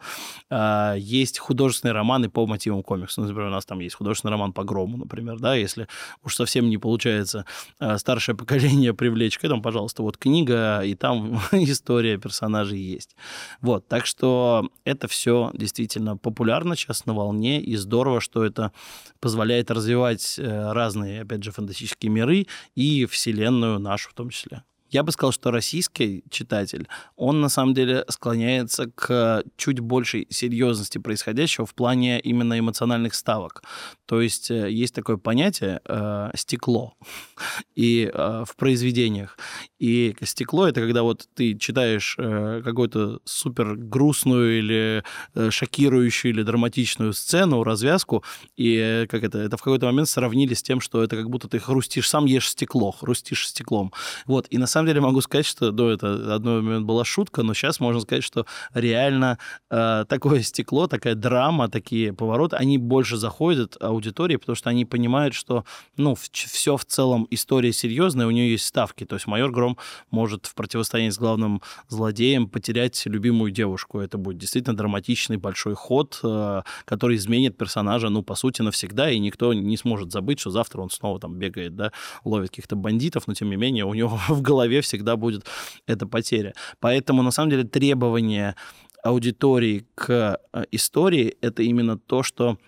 [0.50, 3.20] А, есть художественные романы по мотивам комикса.
[3.20, 5.88] Ну, например, у нас там есть художественный роман по Грому, например, да, если
[6.22, 7.44] уж совсем не получается
[7.78, 13.16] а, старшее поколение привлечь к этому, пожалуйста, вот книга, и там история персонажей есть.
[13.60, 18.72] Вот, так что это все действительно популярно сейчас на волне, и здорово, что это
[19.20, 24.62] позволяет развивать э, разные, опять же, фантастические миры и вселенную нашу в том числе.
[24.94, 30.98] Я бы сказал, что российский читатель, он на самом деле склоняется к чуть большей серьезности
[30.98, 33.64] происходящего в плане именно эмоциональных ставок.
[34.06, 36.94] То есть э, есть такое понятие э, стекло
[37.74, 39.36] и э, в произведениях.
[39.80, 45.02] И стекло это когда вот ты читаешь э, какую-то супер грустную или
[45.34, 48.22] э, шокирующую или драматичную сцену, развязку,
[48.56, 51.48] и э, как это, это в какой-то момент сравнили с тем, что это как будто
[51.48, 53.92] ты хрустишь, сам ешь стекло, хрустишь стеклом.
[54.26, 54.46] Вот.
[54.50, 57.80] И на самом деле могу сказать, что до это одной момент была шутка, но сейчас
[57.80, 59.38] можно сказать, что реально
[59.70, 65.34] э, такое стекло, такая драма, такие повороты, они больше заходят аудитории, потому что они понимают,
[65.34, 65.64] что
[65.96, 69.04] ну, все в целом история серьезная, у нее есть ставки.
[69.04, 69.78] То есть майор Гром
[70.10, 74.00] может в противостоянии с главным злодеем потерять любимую девушку.
[74.00, 79.18] Это будет действительно драматичный большой ход, э, который изменит персонажа, ну, по сути, навсегда, и
[79.18, 81.92] никто не сможет забыть, что завтра он снова там бегает, да,
[82.24, 85.46] ловит каких-то бандитов, но тем не менее у него в голове голове всегда будет
[85.86, 86.54] эта потеря.
[86.80, 88.54] Поэтому, на самом деле, требование
[89.02, 92.58] аудитории к э, истории— это именно то, что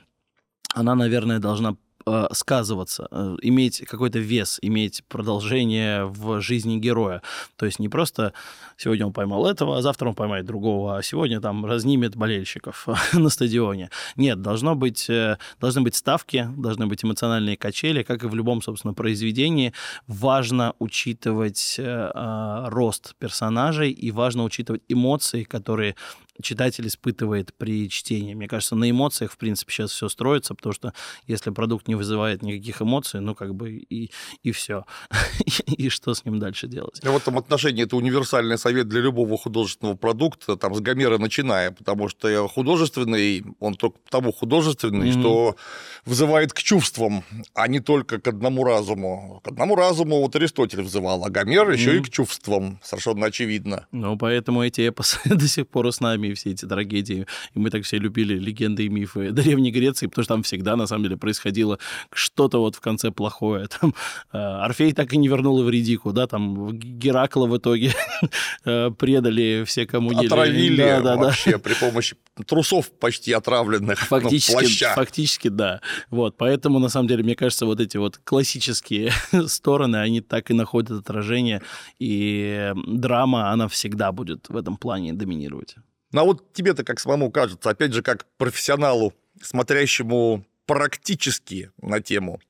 [0.75, 7.23] она, наверное, должна э, сказываться, э, иметь какой-то вес, иметь продолжение в жизни героя.
[7.57, 8.33] То есть не просто
[8.77, 13.29] сегодня он поймал этого, а завтра он поймает другого, а сегодня там разнимет болельщиков на
[13.29, 13.91] стадионе.
[14.17, 18.63] Нет, должно быть, э, должны быть ставки, должны быть эмоциональные качели, как и в любом,
[18.63, 19.73] собственно, произведении.
[20.07, 25.95] Важно учитывать э, рост персонажей и важно учитывать эмоции, которые
[26.43, 28.35] читатель испытывает при чтении.
[28.35, 30.93] Мне кажется, на эмоциях, в принципе, сейчас все строится, потому что
[31.27, 34.11] если продукт не вызывает никаких эмоций, ну, как бы и,
[34.43, 34.85] и все.
[35.67, 37.01] и что с ним дальше делать?
[37.03, 42.09] в этом отношении это универсальный совет для любого художественного продукта, там, с Гомера начиная, потому
[42.09, 45.21] что художественный, он только потому художественный, mm-hmm.
[45.21, 45.57] что
[46.05, 49.41] вызывает к чувствам, а не только к одному разуму.
[49.45, 53.87] К одному разуму вот Аристотель взывал, а Гомер еще и к чувствам, совершенно очевидно.
[53.93, 57.27] Ну, поэтому эти эпосы до сих пор с нами, все эти трагедии.
[57.55, 60.87] И мы так все любили легенды и мифы Древней Греции, потому что там всегда, на
[60.87, 61.79] самом деле, происходило
[62.13, 63.67] что-то вот в конце плохое.
[63.81, 63.95] Там
[64.33, 67.93] э, Орфей так и не вернул Эвридику, да, там Геракла в итоге
[68.65, 71.59] э, предали все, кому не Отравили да, да, вообще да.
[71.59, 75.81] при помощи трусов почти отравленных, ну, фактически, ну, Фактически, да.
[76.11, 79.13] Вот, поэтому, на самом деле, мне кажется, вот эти вот классические
[79.47, 81.63] стороны, они так и находят отражение,
[81.99, 85.77] и драма, она всегда будет в этом плане доминировать.
[86.17, 92.41] Ну а вот тебе-то как самому кажется, опять же, как профессионалу, смотрящему практически на тему,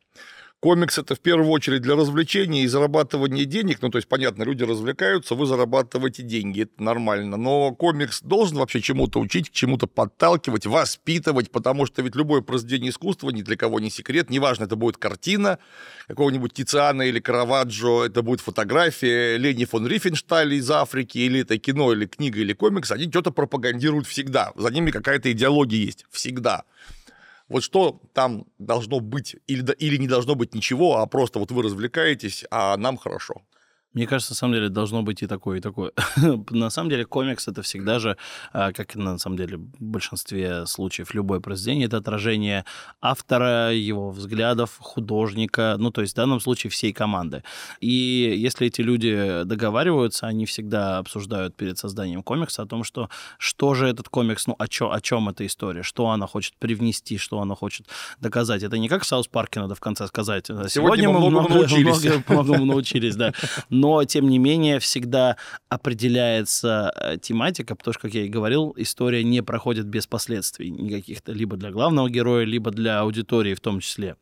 [0.61, 3.83] Комикс это в первую очередь для развлечения и зарабатывания денег.
[3.83, 7.37] Ну, то есть, понятно, люди развлекаются, вы зарабатываете деньги, это нормально.
[7.37, 12.90] Но комикс должен вообще чему-то учить, к чему-то подталкивать, воспитывать, потому что ведь любое произведение
[12.90, 15.59] искусства, ни для кого не секрет, неважно, это будет картина
[16.09, 21.92] какого-нибудь Тициана или Караваджо, это будет фотография Лени фон Рифеншталя из Африки, или это кино,
[21.92, 24.53] или книга, или комикс, они что-то пропагандируют всегда.
[24.57, 26.07] За ними какая-то идеология есть.
[26.11, 26.64] Всегда.
[27.49, 31.63] Вот что там должно быть или, или не должно быть ничего, а просто вот вы
[31.63, 33.43] развлекаетесь, а нам хорошо.
[33.97, 35.91] Мне кажется, на самом деле должно быть и такое, и такое.
[36.51, 38.19] на самом деле комикс это всегда же,
[38.53, 42.67] а, как на самом деле в большинстве случаев любое произведение, это отражение
[43.01, 47.43] автора, его взглядов, художника, ну то есть в данном случае всей команды.
[47.81, 53.73] И если эти люди договариваются, они всегда обсуждают перед созданием комикса о том, что что
[53.73, 57.41] же этот комикс, ну о, чё, о чем эта история, что она хочет привнести, что
[57.41, 57.87] она хочет
[58.21, 58.63] доказать.
[58.63, 60.49] Это не как в South Park е надо в конце сказать.
[60.49, 62.27] Сегодня, Сегодня мы многому научились.
[62.29, 63.33] Многому научились, да.
[63.71, 65.37] но, тем не менее, всегда
[65.68, 71.33] определяется э, тематика, потому что, как я и говорил, история не проходит без последствий никаких-то,
[71.33, 74.16] либо для главного героя, либо для аудитории в том числе.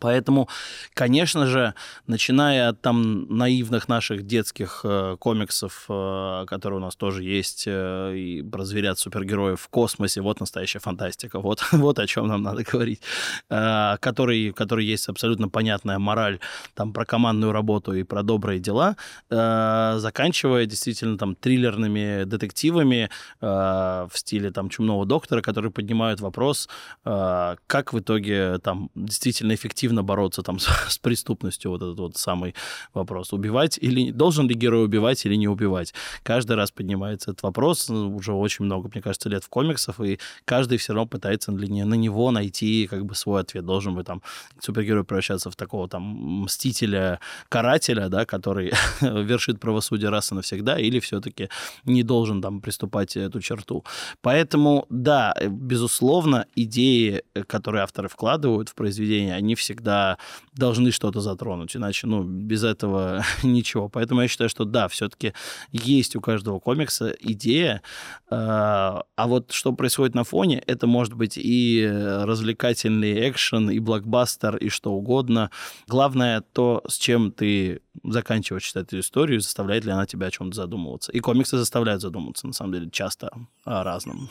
[0.00, 0.48] Поэтому,
[0.94, 1.74] конечно же,
[2.08, 8.16] начиная от там наивных наших детских э, комиксов, э, которые у нас тоже есть, э,
[8.16, 12.64] и про зверят супергероев в космосе, вот настоящая фантастика, вот, вот о чем нам надо
[12.64, 13.00] говорить,
[13.48, 16.40] э, который, который есть абсолютно понятная мораль
[16.74, 18.96] там про командную работу и про добрые дела,
[19.30, 23.08] э, заканчивая действительно там триллерными детективами
[23.40, 26.68] э, в стиле там Чумного доктора, которые поднимают вопрос,
[27.04, 31.98] э, как в итоге там действительно эффективно эффективно бороться там с, с преступностью, вот этот
[31.98, 32.54] вот самый
[32.94, 33.32] вопрос.
[33.32, 34.10] Убивать или...
[34.10, 35.94] Должен ли герой убивать или не убивать?
[36.22, 40.18] Каждый раз поднимается этот вопрос, ну, уже очень много, мне кажется, лет в комиксах, и
[40.44, 43.64] каждый все равно пытается на него найти как бы свой ответ.
[43.64, 44.22] Должен быть там
[44.60, 46.02] супергерой превращаться в такого там
[46.42, 51.48] мстителя, карателя, да, который вершит правосудие раз и навсегда, или все-таки
[51.84, 53.84] не должен там приступать эту черту.
[54.22, 60.18] Поэтому, да, безусловно, идеи, которые авторы вкладывают в произведение, они всегда
[60.54, 63.88] должны что-то затронуть, иначе, ну, без этого ничего.
[63.88, 65.32] Поэтому я считаю, что да, все-таки
[65.72, 67.82] есть у каждого комикса идея,
[68.30, 74.56] а, а вот что происходит на фоне, это может быть и развлекательный экшен, и блокбастер,
[74.56, 75.50] и что угодно.
[75.88, 80.54] Главное то, с чем ты заканчиваешь читать эту историю, заставляет ли она тебя о чем-то
[80.54, 81.12] задумываться.
[81.12, 83.30] И комиксы заставляют задумываться, на самом деле, часто
[83.64, 84.28] о разном.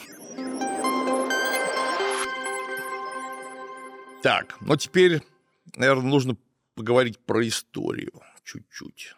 [4.26, 5.22] Так, ну теперь,
[5.76, 6.36] наверное, нужно
[6.74, 9.14] поговорить про историю чуть-чуть.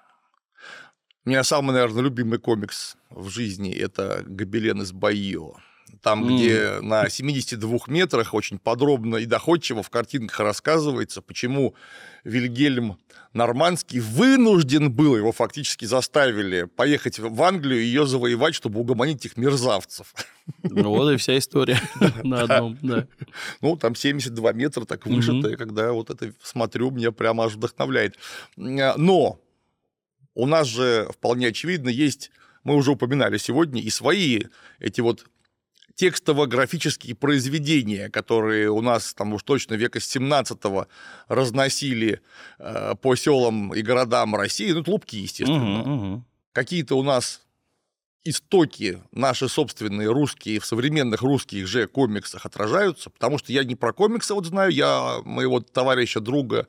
[1.23, 5.61] У меня самый, наверное, любимый комикс в жизни– это «Гобелен из Байо».
[6.01, 6.35] Там, mm.
[6.35, 11.75] где на 72 метрах очень подробно и доходчиво в картинках рассказывается, почему
[12.23, 12.97] Вильгельм
[13.33, 19.37] Нормандский вынужден был, его фактически заставили поехать в Англию и ее завоевать, чтобы угомонить этих
[19.37, 20.13] мерзавцев.
[20.63, 21.79] Ну вот и вся история
[22.23, 23.07] на одном, да.
[23.61, 28.17] Ну, там 72 метра так вышито, и когда вот это смотрю, меня прямо аж вдохновляет.
[28.55, 29.39] Но
[30.33, 32.31] у нас же вполне очевидно есть,
[32.63, 34.43] мы уже упоминали сегодня, и свои
[34.79, 35.25] эти вот
[35.97, 40.87] текстово-графические произведения, которые у нас там уж точно века 17-го
[41.27, 42.21] разносили
[42.59, 45.81] э, по селам и городам России, ну, тлупки, естественно.
[45.81, 46.23] Угу, угу.
[46.53, 47.46] Какие-то у нас
[48.29, 53.93] истоки наши собственные русские в современных русских же комиксах отражаются, потому что я не про
[53.93, 56.67] комиксы вот знаю, я моего товарища, друга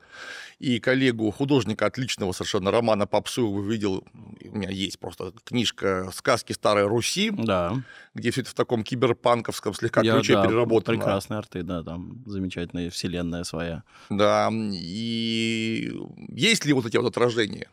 [0.59, 4.03] и коллегу, художника отличного совершенно Романа Попсуева видел,
[4.43, 7.81] у меня есть просто книжка «Сказки старой Руси», да.
[8.13, 10.97] где все это в таком киберпанковском слегка я, ключе да, переработано.
[10.97, 13.83] Прекрасные арты, да, там замечательная вселенная своя.
[14.09, 15.91] Да, и
[16.29, 17.69] есть ли вот эти вот отражения?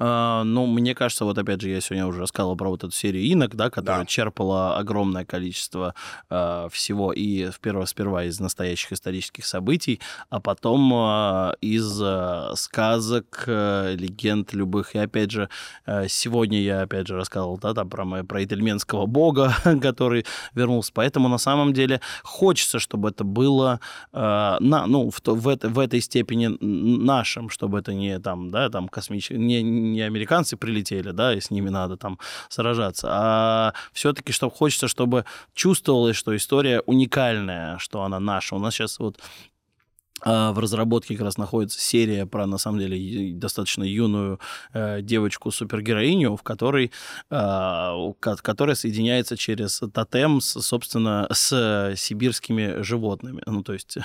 [0.00, 3.54] Ну, мне кажется, вот опять же, я сегодня уже рассказывал про вот эту серию «Инок»,
[3.54, 4.06] да, которая да.
[4.06, 5.94] черпала огромное количество
[6.30, 13.44] э, всего и вперва, сперва из настоящих исторических событий, а потом э, из э, сказок,
[13.46, 14.94] э, легенд любых.
[14.94, 15.50] И опять же,
[15.84, 20.92] э, сегодня я опять же рассказывал, да, там про, про итальменского бога, который вернулся.
[20.94, 23.80] Поэтому на самом деле хочется, чтобы это было
[24.12, 28.88] э, на, ну, в, в, в этой степени нашим, чтобы это не там, да, там
[28.88, 34.52] космический, не не американцы прилетели, да, и с ними надо там сражаться, а все-таки, чтобы
[34.52, 35.24] хочется, чтобы
[35.54, 38.56] чувствовалось, что история уникальная, что она наша.
[38.56, 39.20] У нас сейчас вот
[40.24, 44.40] в разработке как раз находится серия про, на самом деле, достаточно юную
[44.72, 46.92] э, девочку-супергероиню, в которой,
[47.30, 53.42] э, которая соединяется через тотем, с, собственно, с сибирскими животными.
[53.46, 53.96] Ну, то есть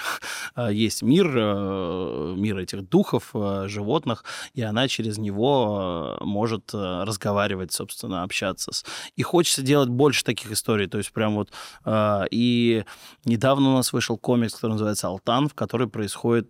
[0.56, 4.23] э, есть мир, э, мир этих духов, э, животных,
[4.54, 8.71] и она через него э, может э, разговаривать, собственно, общаться.
[8.71, 8.86] С...
[9.15, 10.88] И хочется делать больше таких историй.
[10.88, 11.51] То есть прям вот...
[11.86, 12.86] Э, и
[13.25, 16.04] недавно у нас вышел комикс, который называется «Алтан», в который происходит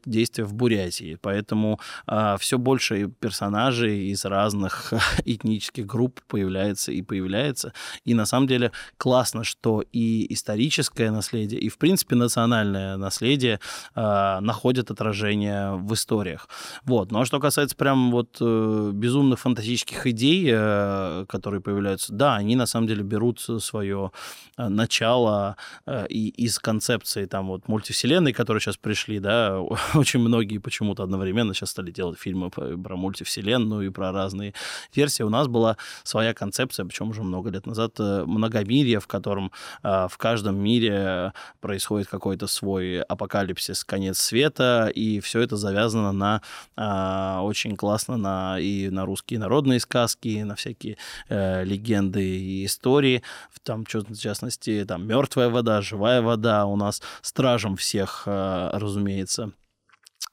[0.05, 1.17] действие в Бурятии.
[1.21, 4.93] Поэтому э, а, все больше персонажей из разных
[5.25, 7.73] этнических групп появляется и появляется.
[8.05, 13.59] И на самом деле классно, что и историческое наследие, и в принципе национальное наследие
[13.95, 16.47] э, находят отражение в историях.
[16.83, 17.11] Вот.
[17.11, 22.55] Ну а что касается прям вот э, безумных фантастических идей, э, которые появляются, да, они
[22.55, 24.11] на самом деле берут свое
[24.57, 29.44] э, начало э, и из концепции там вот мультивселенной, которые сейчас пришли, да,
[29.93, 34.53] очень многие почему-то одновременно сейчас стали делать фильмы про мультивселенную и про разные
[34.95, 35.23] версии.
[35.23, 39.51] У нас была своя концепция, причем уже много лет назад, э, многомирие, в котором
[39.83, 46.41] э, в каждом мире происходит какой-то свой апокалипсис, конец света, и все это завязано на
[46.77, 50.97] э, очень классно на и на русские народные сказки, на всякие
[51.29, 53.21] легенды и истории.
[53.63, 59.64] Там, в частности, там мертвая вода, живая вода у нас стражем всех, разумеется, Awesome.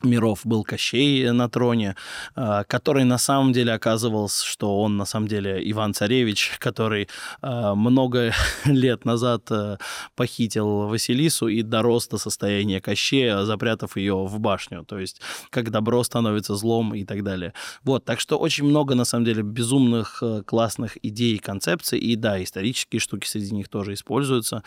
[0.04, 1.96] Миров был Кощей на троне,
[2.34, 7.08] а, который на самом деле оказывался, что он на самом деле Иван Царевич, который
[7.40, 8.32] а, много
[8.64, 9.78] лет назад а,
[10.16, 16.02] похитил Василису и дорос до состояния Кощея, запрятав ее в башню, то есть как добро
[16.04, 17.54] становится злом и так далее.
[17.84, 22.42] Вот, так что очень много на самом деле безумных классных идей и концепций, и да,
[22.42, 24.62] исторические штуки среди них тоже используются.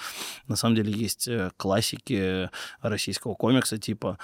[0.47, 2.49] На самом деле есть э, классики
[2.81, 4.17] российского комикса типа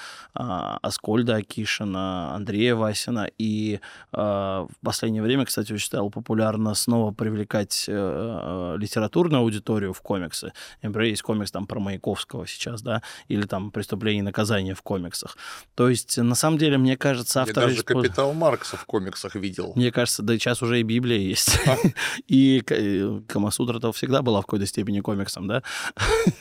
[1.02, 3.28] Аскольда Акишина, Андрея Васина.
[3.40, 3.80] И
[4.14, 10.02] э, в последнее время, кстати, очень стало популярно снова привлекать э, э, литературную аудиторию в
[10.02, 10.54] комиксы.
[10.84, 15.38] Например, есть комикс там про Маяковского сейчас, да, или там «Преступление и наказание» в комиксах.
[15.74, 17.62] То есть, на самом деле, мне кажется, авторы...
[17.62, 18.08] Я даже использ...
[18.08, 19.74] «Капитал Маркса» в комиксах видел.
[19.76, 21.60] Мне кажется, да сейчас уже и Библия есть.
[22.28, 25.64] И э, Камасутра-то всегда была в какой-то степени комиксом, да?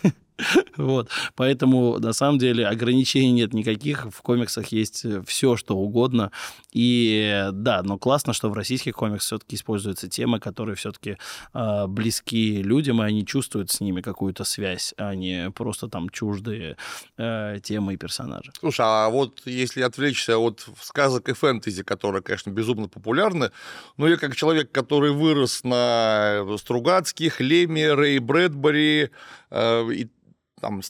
[0.76, 1.10] Вот.
[1.36, 4.06] Поэтому, на самом деле, ограничений нет никаких.
[4.06, 6.30] В комиксах есть э, все, что угодно.
[6.72, 11.16] И да, но классно, что в российских комиксах все-таки используются темы, которые все-таки э,
[11.52, 16.76] а, близки людям, и они чувствуют с ними какую-то связь, а не просто там чуждые
[17.18, 18.52] э, темы и персонажи.
[18.58, 23.50] Слушай, а вот если отвлечься от сказок и фэнтези, которые, конечно, безумно популярны,
[23.96, 29.10] но я как человек, который вырос на Стругацких, Леме, Рэй Брэдбери,
[29.50, 30.08] э, и
[30.60, 30.82] там,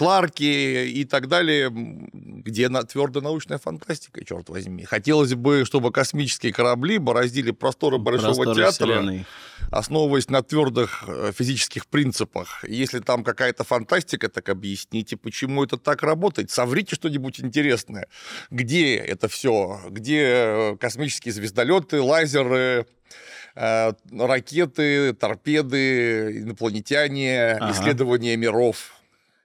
[0.00, 4.84] Кларки и так далее, где на твердая научная фантастика, черт возьми.
[4.84, 9.26] Хотелось бы, чтобы космические корабли бороздили просторы Большого просторы театра, вселенной.
[9.70, 12.64] основываясь на твердых э, физических принципах.
[12.66, 16.50] Если там какая-то фантастика, так объясните, почему это так работает.
[16.50, 18.06] Соврите что-нибудь интересное.
[18.50, 19.82] Где это все?
[19.90, 22.86] Где э, космические звездолеты, лазеры,
[23.54, 27.72] э, ракеты, торпеды, инопланетяне, ага.
[27.72, 28.94] исследования миров.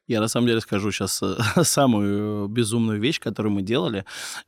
[0.08, 4.06] Я на самом деле скажу сейчас э, самую безумную вещь, которую мы делали.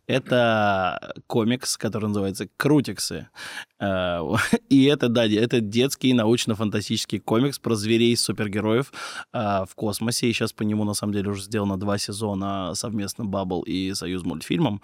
[0.07, 3.27] Это комикс, который называется «Крутиксы».
[3.79, 4.21] Э,
[4.69, 8.91] и это, да, это детский научно-фантастический комикс про зверей-супергероев
[9.33, 10.27] э, в космосе.
[10.27, 14.23] И сейчас по нему, на самом деле, уже сделано два сезона совместно Бабл и Союз
[14.23, 14.81] мультфильмом.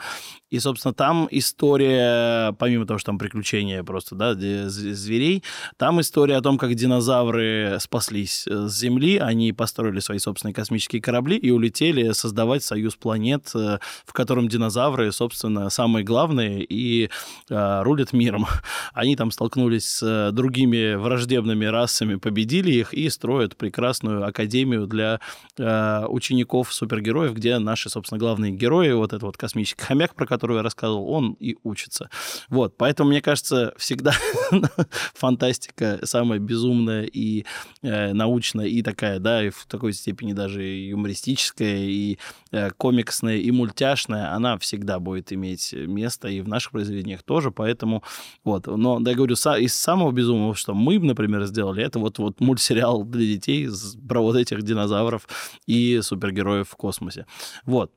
[0.49, 5.43] И, собственно, там история, помимо того, что там приключения просто, да, зверей,
[5.77, 11.35] там история о том, как динозавры спаслись с Земли, они построили свои собственные космические корабли
[11.35, 17.09] и улетели создавать союз планет, э, в котором динозавры, собственно, самые главные и
[17.49, 18.45] э, рулят миром.
[18.93, 25.19] Они там столкнулись с э, другими враждебными расами, победили их и строят прекрасную академию для
[25.57, 30.55] э, учеников супергероев, где наши, собственно, главные герои, вот этот вот космический хомяк, про который
[30.57, 32.09] я рассказывал, он и учится.
[32.47, 34.13] Вот, поэтому, мне кажется, всегда
[35.13, 37.45] фантастика самая безумная и
[37.81, 42.17] научная, и такая, да, и в такой степени даже даже юмористическая, и
[42.51, 48.03] э, комиксная, и мультяшная, она всегда будет иметь место и в наших произведениях тоже, поэтому
[48.43, 48.67] вот.
[48.67, 53.03] Но, да, я говорю, из самого безумного, что мы, например, сделали, это вот, вот мультсериал
[53.03, 53.67] для детей
[54.07, 55.27] про вот этих динозавров
[55.65, 57.25] и супергероев в космосе.
[57.65, 57.91] Вот.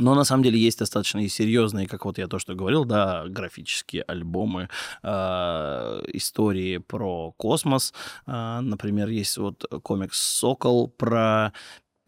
[0.00, 3.24] Но на самом деле есть достаточно и серьезные, как вот я то, что говорил, да,
[3.28, 4.68] графические альбомы,
[5.02, 5.08] э,
[6.14, 7.92] истории про космос.
[8.26, 11.52] Э, например, есть вот комикс «Сокол» про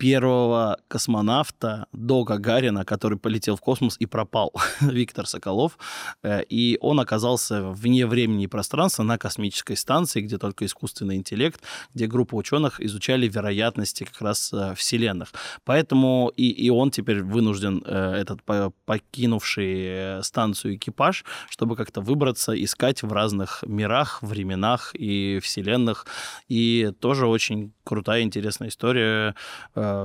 [0.05, 4.53] первого космонавта до Гагарина, который полетел в космос и пропал,
[4.83, 5.79] Виктор Соколов.
[6.23, 11.63] Э, и он оказался вне времени и пространства на космической станции, где только искусственный интеллект,
[11.95, 15.33] где группа ученых изучали вероятности как раз э, вселенных.
[15.65, 18.41] Поэтому и, и он теперь вынужден, э, этот
[18.85, 26.05] покинувший станцию экипаж, чтобы как-то выбраться, искать в разных мирах, временах и вселенных.
[26.49, 29.35] И тоже очень крутая, интересная история,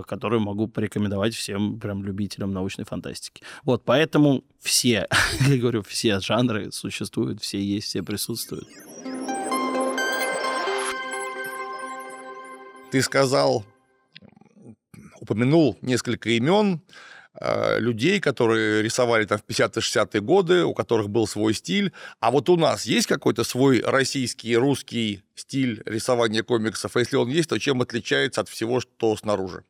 [0.07, 3.43] которую могу порекомендовать всем прям любителям научной фантастики.
[3.63, 5.07] Вот, поэтому все,
[5.47, 8.67] я говорю, все жанры существуют, все есть, все присутствуют.
[12.91, 13.65] Ты сказал,
[15.19, 16.81] упомянул несколько имен,
[17.39, 21.93] э, людей, которые рисовали там в 50-60-е годы, у которых был свой стиль.
[22.19, 26.95] А вот у нас есть какой-то свой российский, русский стиль рисования комиксов?
[26.95, 29.63] А если он есть, то чем отличается от всего, что снаружи?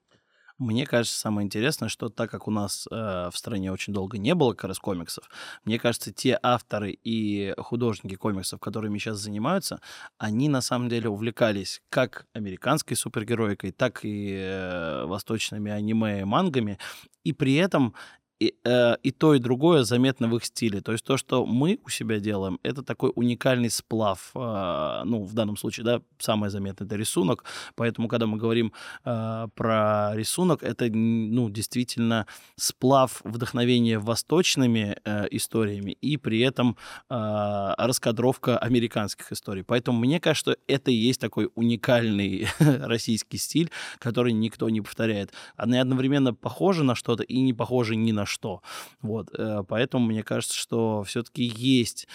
[0.60, 4.36] Мне кажется, самое интересное, что так как у нас э, в стране очень долго не
[4.36, 5.30] было как раз комиксов,
[5.64, 9.80] мне кажется, те авторы и художники комиксов, которыми сейчас занимаются,
[10.18, 16.78] они на самом деле увлекались как американской супергероикой, так и э, восточными аниме и мангами,
[17.24, 17.96] и при этом
[18.40, 20.82] и, э, и то, и другое заметно в их стиле.
[20.82, 24.32] То есть то, что мы у себя делаем, это такой уникальный сплав.
[24.36, 27.44] Э, ну, в данном случае, да, самое заметное это рисунок.
[27.76, 28.72] Поэтому, когда мы говорим
[29.04, 32.26] э, про рисунок, это, ну, действительно
[32.56, 36.78] сплав вдохновения восточными э, историями и при этом
[37.10, 39.64] э, раскадровка американских историй.
[39.64, 43.70] Поэтому мне кажется, что это и есть такой уникальный российский стиль,
[44.00, 45.34] который никто не повторяет.
[45.58, 48.62] Они одновременно похожи на что-то и не похожи ни на что.
[49.02, 52.08] Вот, э, поэтому мне кажется, что все-таки есть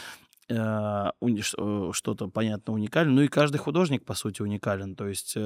[0.49, 3.13] Э, э, что-то, понятно, уникально.
[3.15, 4.95] Ну и каждый художник, по сути, уникален.
[4.95, 5.37] То есть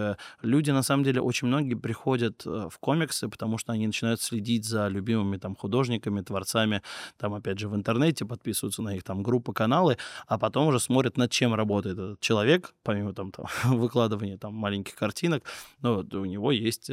[0.43, 4.89] люди, на самом деле, очень многие приходят в комиксы, потому что они начинают следить за
[4.89, 6.83] любимыми там художниками, творцами,
[7.17, 11.17] там, опять же, в интернете, подписываются на их там группы, каналы, а потом уже смотрят,
[11.17, 15.45] над чем работает этот человек, помимо там, там выкладывания там маленьких картинок,
[15.81, 16.91] но у него есть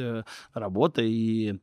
[0.54, 1.58] работа, и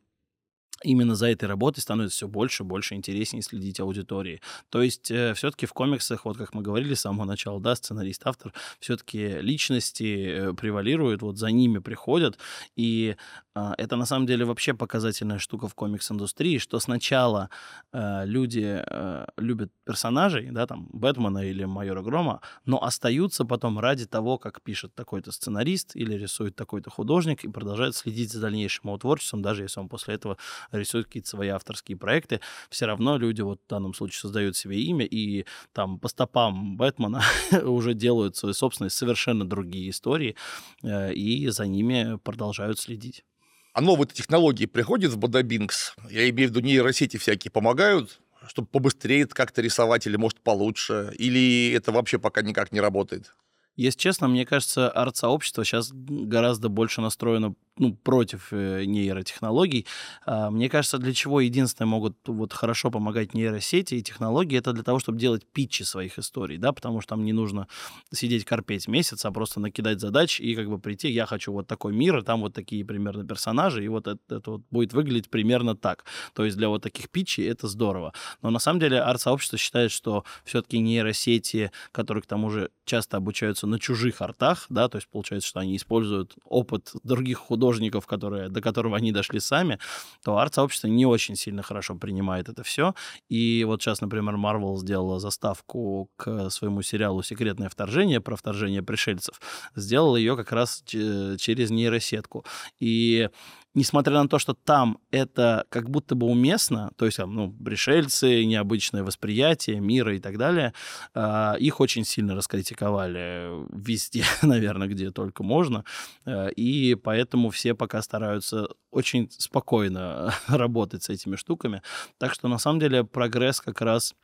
[0.82, 4.40] именно за этой работой становится все больше и больше интереснее следить аудитории.
[4.70, 8.22] То есть э, все-таки в комиксах, вот как мы говорили с самого начала, да, сценарист,
[8.24, 12.38] автор, все-таки личности э, превалируют, вот за ними приходят,
[12.76, 13.16] и
[13.54, 17.50] э, это на самом деле вообще показательная штука в комикс-индустрии, что сначала
[17.92, 24.06] э, люди э, любят персонажей, да, там, Бэтмена или Майора Грома, но остаются потом ради
[24.06, 28.98] того, как пишет такой-то сценарист или рисует такой-то художник, и продолжают следить за дальнейшим его
[28.98, 30.36] творчеством, даже если он после этого
[30.72, 32.40] рисуют какие-то свои авторские проекты,
[32.70, 37.22] все равно люди вот в данном случае создают себе имя и там по стопам Бэтмена
[37.64, 40.36] уже делают свои собственные совершенно другие истории
[40.82, 43.24] э, и за ними продолжают следить.
[43.72, 45.96] А новые технологии приходят в Бадабингс?
[46.08, 51.12] Я имею в виду нейросети всякие помогают, чтобы побыстрее как-то рисовать или, может, получше?
[51.18, 53.34] Или это вообще пока никак не работает?
[53.76, 59.86] Если честно, мне кажется, арт-сообщество сейчас гораздо больше настроено ну, против э, нейротехнологий.
[60.26, 64.82] А, мне кажется, для чего единственное могут вот хорошо помогать нейросети и технологии, это для
[64.82, 67.66] того, чтобы делать питчи своих историй, да, потому что там не нужно
[68.12, 71.92] сидеть корпеть месяц, а просто накидать задач и как бы прийти, я хочу вот такой
[71.92, 75.76] мир, и там вот такие примерно персонажи, и вот это, это вот будет выглядеть примерно
[75.76, 76.04] так.
[76.34, 78.12] То есть для вот таких питчей это здорово.
[78.42, 83.66] Но на самом деле арт-сообщество считает, что все-таки нейросети, которые к тому же часто обучаются
[83.66, 88.48] на чужих артах, да, то есть получается, что они используют опыт других художников, художников, которые,
[88.48, 89.78] до которого они дошли сами,
[90.24, 92.94] то арт-сообщество не очень сильно хорошо принимает это все.
[93.30, 99.40] И вот сейчас, например, Marvel сделала заставку к своему сериалу «Секретное вторжение» про вторжение пришельцев.
[99.76, 102.44] Сделала ее как раз через нейросетку.
[102.80, 103.30] И
[103.74, 109.02] несмотря на то, что там это как будто бы уместно, то есть, ну, пришельцы, необычное
[109.02, 110.72] восприятие мира и так далее,
[111.14, 115.84] э, их очень сильно раскритиковали везде, наверное, где только можно,
[116.24, 121.82] э, и поэтому все пока стараются очень спокойно работать с этими штуками.
[122.18, 124.14] Так что, на самом деле, прогресс как раз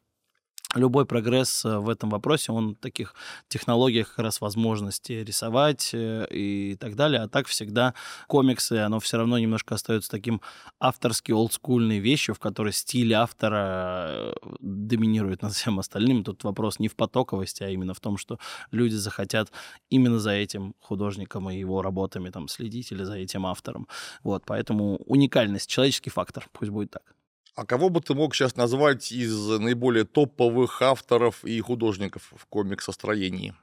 [0.74, 3.14] любой прогресс э, в этом вопросе, он в таких
[3.48, 7.22] технологиях как раз возможности рисовать э, и так далее.
[7.22, 7.94] А так всегда
[8.28, 10.40] комиксы, оно все равно немножко остается таким
[10.78, 16.24] авторски олдскульной вещью, в которой стиль автора э, доминирует над всем остальным.
[16.24, 18.38] Тут вопрос не в потоковости, а именно в том, что
[18.70, 19.50] люди захотят
[19.88, 23.88] именно за этим художником и его работами там следить или за этим автором.
[24.22, 27.19] Вот, поэтому уникальность, человеческий фактор, пусть будет так.
[27.54, 33.54] А кого бы ты мог сейчас назвать из наиболее топовых авторов и художников в комиксостроении?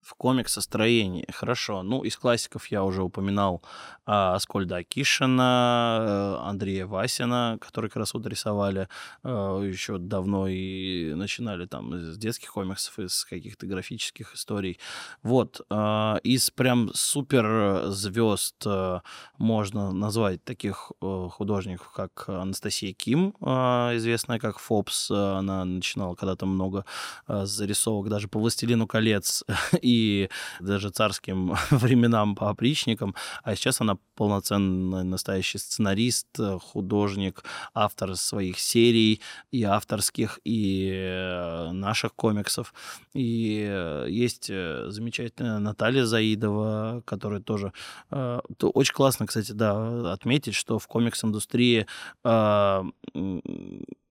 [0.00, 1.26] В комиксостроении.
[1.30, 1.82] Хорошо.
[1.82, 3.62] Ну, из классиков я уже упоминал
[4.06, 8.88] а, Аскольда Акишина, э, Андрея Васина, которые как раз вот рисовали
[9.22, 14.78] а, еще давно и начинали там с детских комиксов, из каких-то графических историй.
[15.22, 15.60] Вот.
[15.68, 19.02] А, из прям супер звезд а,
[19.36, 25.10] можно назвать таких а, художников, как Анастасия Ким, а, известная как Фобс.
[25.10, 26.86] Она начинала когда-то много
[27.26, 29.44] а, зарисовок даже по «Властелину колец»
[29.88, 30.28] и
[30.60, 38.58] даже царским временам по опричникам, а сейчас она полноценный настоящий сценарист, э, художник, автор своих
[38.58, 39.20] серий
[39.50, 42.74] и авторских, и э, наших комиксов.
[43.14, 47.72] И э, есть замечательная Наталья Заидова, которая тоже...
[48.10, 51.86] Очень классно, кстати, да, отметить, что в комикс-индустрии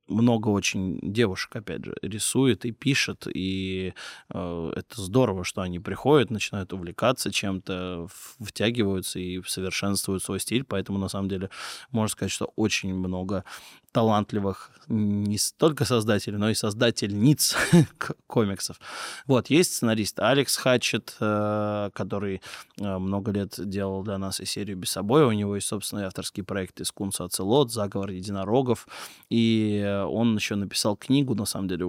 [0.07, 3.93] много очень девушек, опять же, рисует и пишет, и
[4.29, 8.07] э, это здорово, что они приходят, начинают увлекаться чем-то,
[8.39, 11.49] втягиваются и совершенствуют свой стиль, поэтому, на самом деле,
[11.91, 13.43] можно сказать, что очень много
[13.91, 17.57] талантливых не столько создателей, но и создательниц
[18.27, 18.79] комиксов.
[19.25, 22.41] Вот, есть сценарист Алекс Хатчет, э, который
[22.79, 25.25] э, много лет делал для нас и серию «Без собой».
[25.25, 28.87] У него есть собственный авторский проект из Кунса Ацелот», «Заговор единорогов».
[29.29, 31.85] И он еще написал книгу, на самом деле,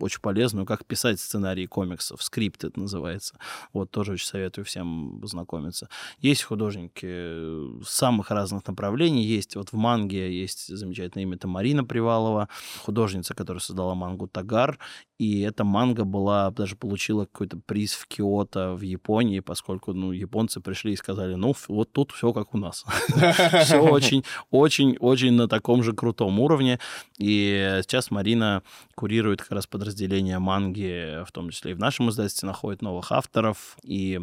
[0.00, 2.22] очень полезную, как писать сценарии комиксов.
[2.22, 3.38] «Скрипт» это называется.
[3.72, 5.88] Вот, тоже очень советую всем познакомиться.
[6.18, 9.24] Есть художники самых разных направлений.
[9.24, 12.48] Есть вот в манге есть замечательное имя это Марина Привалова,
[12.84, 14.78] художница, которая создала мангу «Тагар».
[15.18, 20.60] И эта манга была, даже получила какой-то приз в Киото в Японии, поскольку, ну, японцы
[20.60, 22.84] пришли и сказали, ну, вот тут все как у нас.
[23.64, 26.80] Все очень, очень, очень на таком же крутом уровне.
[27.18, 27.41] И
[27.82, 28.62] Сейчас Марина
[28.94, 33.76] курирует как раз подразделение манги, в том числе и в нашем издательстве, находит новых авторов.
[33.82, 34.20] И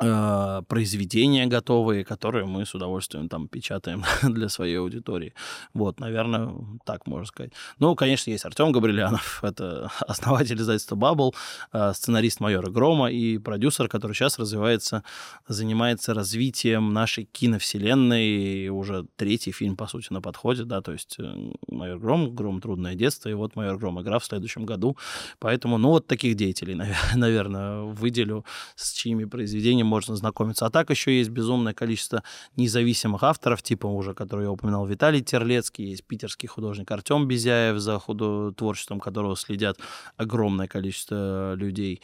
[0.00, 5.32] э, произведения готовые, которые мы с удовольствием там печатаем для своей аудитории.
[5.74, 6.52] Вот, наверное,
[6.84, 7.52] так можно сказать.
[7.78, 11.34] Ну, конечно, есть Артем Габрилянов, это основатель издательства Bubble,
[11.72, 15.02] э, сценарист майора Грома и продюсер, который сейчас развивается,
[15.48, 18.26] занимается развитием нашей киновселенной.
[18.26, 22.60] И уже третий фильм, по сути, на подходе, да, то есть э, майор Гром, Гром
[22.60, 24.96] трудное детство, и вот майор Гром игра в следующем году.
[25.38, 26.74] Поэтому, ну, вот таких деятелей,
[27.14, 28.44] наверное, выделю,
[28.74, 30.66] с чьими произведениями можно знакомиться.
[30.66, 32.22] А так еще есть безумное количество
[32.56, 37.98] независимых авторов, типа уже, который я упоминал, Виталий Терлецкий, есть питерский художник Артем Безяев, за
[37.98, 38.52] худо...
[38.52, 39.78] творчеством которого следят
[40.16, 42.00] огромное количество людей.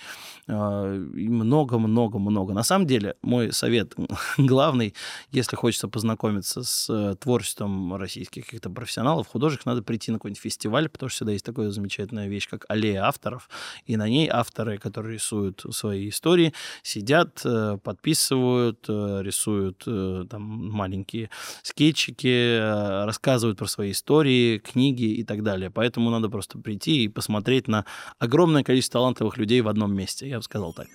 [0.48, 2.52] А, и много-много-много.
[2.52, 3.94] На самом деле, мой совет
[4.38, 4.94] главный,
[5.30, 10.88] если хочется познакомиться с э, творчеством российских каких-то профессионалов, художников, надо прийти на какой-нибудь фестиваль,
[10.88, 13.48] потому что всегда есть такая замечательная вещь, как аллея авторов,
[13.86, 16.52] и на ней авторы, которые рисуют свои истории,
[16.82, 21.30] сидят, э, подписывают, э, рисуют э, там маленькие
[21.62, 25.70] скетчики, э, рассказывают про свои истории, книги и так далее.
[25.70, 27.84] Поэтому надо просто прийти и посмотреть на
[28.18, 30.86] огромное количество талантливых людей в одном месте, я бы сказал так.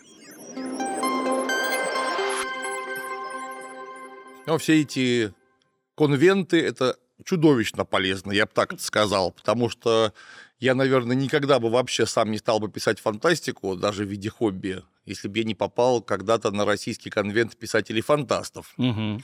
[4.45, 5.33] Но все эти
[5.95, 10.13] конвенты— это чудовищно полезно, я бы так сказал, потому что
[10.59, 14.83] я, наверное, никогда бы вообще сам не стал бы писать фантастику, даже в виде хобби,
[15.07, 19.21] если бы я не попал когда-то на российский конвент писателей-фантастов, угу.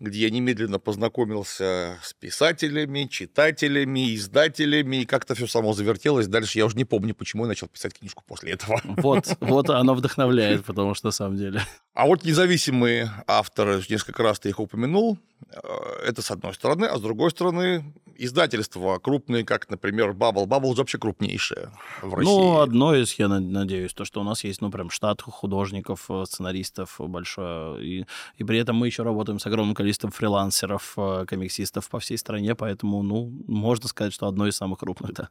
[0.00, 6.26] Где я немедленно познакомился с писателями, читателями, издателями, и как-то все само завертелось.
[6.26, 8.80] Дальше я уже не помню, почему я начал писать книжку после этого.
[9.06, 11.60] Вот, вот оно вдохновляет, потому что на самом деле.
[11.94, 15.18] А вот независимые авторы, несколько раз ты их упомянул,
[15.50, 15.58] э,
[16.06, 17.84] это с одной стороны, а с другой стороны
[18.18, 20.46] издательства крупные, как, например, Bubble.
[20.46, 21.70] Bubble вообще крупнейшее
[22.02, 22.30] в России.
[22.30, 26.24] Ну, одно из, я надеюсь, то, что у нас есть, ну, прям штат художников, э,
[26.26, 27.84] сценаристов большое.
[27.84, 32.18] И, и при этом мы еще работаем с огромным количеством фрилансеров, э, комиксистов по всей
[32.18, 35.30] стране, поэтому, ну, можно сказать, что одно из самых крупных, да.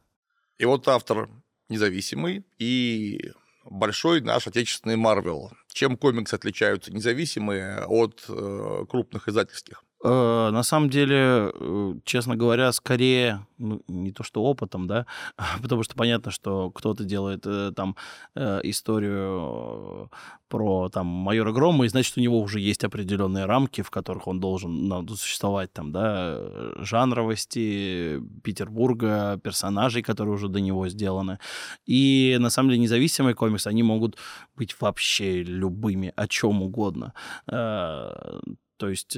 [0.58, 1.28] И вот автор
[1.68, 3.32] независимый и
[3.64, 5.52] большой наш отечественный Марвел.
[5.72, 9.85] Чем комиксы отличаются независимые от э, крупных издательских?
[10.06, 15.06] Э, на самом деле, э, честно говоря, скорее ну, не то что опытом, да,
[15.62, 17.96] потому что понятно, что кто-то делает э, там
[18.36, 20.10] историю
[20.48, 24.38] про там майора Грома, и значит, у него уже есть определенные рамки, в которых он
[24.38, 26.40] должен ну, существовать, там, да,
[26.76, 31.38] жанровости Петербурга, персонажей, которые уже до него сделаны.
[31.84, 34.16] И на самом деле независимые комиксы, они могут
[34.54, 37.12] быть вообще любыми, о чем угодно.
[37.46, 39.16] То есть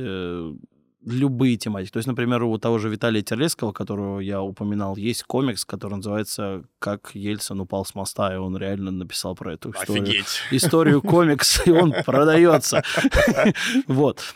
[1.05, 1.93] любые тематики.
[1.93, 6.65] То есть, например, у того же Виталия Терлецкого, которого я упоминал, есть комикс, который называется
[6.79, 10.03] «Как Ельцин упал с моста», и он реально написал про эту историю.
[10.03, 10.41] Офигеть.
[10.51, 12.83] Историю комикс, и он продается.
[13.87, 14.35] Вот.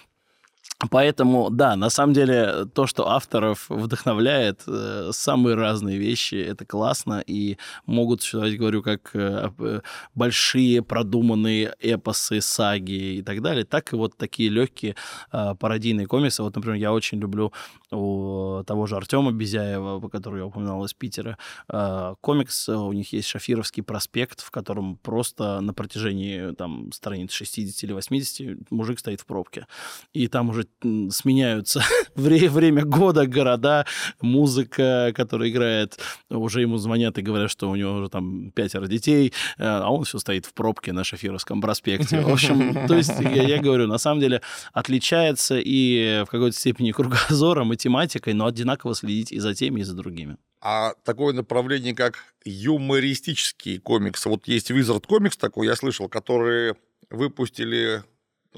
[0.91, 7.23] Поэтому, да, на самом деле, то, что авторов вдохновляет, э, самые разные вещи, это классно,
[7.25, 7.57] и
[7.87, 9.81] могут существовать, говорю, как э, э,
[10.15, 14.97] большие продуманные эпосы, саги и так далее, так и вот такие легкие
[15.33, 16.43] э, пародийные комиксы.
[16.43, 17.53] Вот, например, я очень люблю
[17.93, 23.29] у того же Артема Безяева, который я упоминал из Питера, э, комикс, у них есть
[23.29, 29.27] «Шафировский проспект», в котором просто на протяжении там страниц 60 или 80 мужик стоит в
[29.27, 29.67] пробке,
[30.13, 30.62] и там уже
[31.11, 31.83] сменяются
[32.15, 33.87] время года, города,
[34.21, 35.99] музыка, которая играет,
[36.31, 40.05] уже ему звонят и говорят, что у него уже там пятеро детей, э, а он
[40.05, 42.21] все стоит в пробке на Шафировском проспекте.
[42.21, 44.43] В общем, то есть я, говорю, на самом деле
[44.73, 49.85] отличается и в какой-то степени кругозором и тематикой, но одинаково следить и за теми, и
[49.85, 50.37] за другими.
[50.61, 56.77] А такое направление, как юмористические комиксы, вот есть Wizard Comics такой, я слышал, которые
[57.11, 58.05] выпустили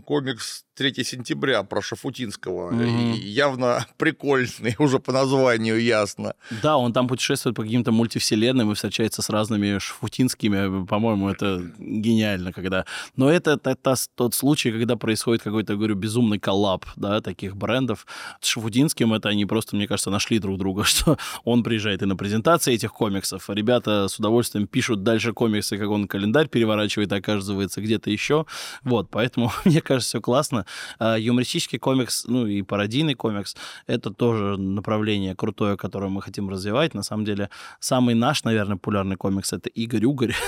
[0.03, 2.73] комикс 3 сентября про Шафутинского.
[2.73, 3.17] Mm-hmm.
[3.17, 6.35] Явно прикольный, уже по названию ясно.
[6.63, 10.87] Да, он там путешествует по каким-то мультивселенным и встречается с разными шафутинскими.
[10.87, 12.85] По-моему, это гениально, когда...
[13.17, 18.07] Но это, это, это тот случай, когда происходит какой-то, говорю, безумный коллап, да, таких брендов.
[18.41, 22.17] С Шафутинским это они просто, мне кажется, нашли друг друга, что он приезжает и на
[22.17, 27.81] презентации этих комиксов, а ребята с удовольствием пишут дальше комиксы, как он календарь переворачивает, оказывается,
[27.81, 28.47] где-то еще.
[28.83, 30.67] Вот, поэтому, мне кажется, все классно.
[30.99, 33.57] А, юмористический комикс, ну и пародийный комикс,
[33.87, 36.95] это тоже направление крутое, которое мы хотим развивать.
[36.95, 40.35] На самом деле, самый наш, наверное, популярный комикс— это Игорь Угорь.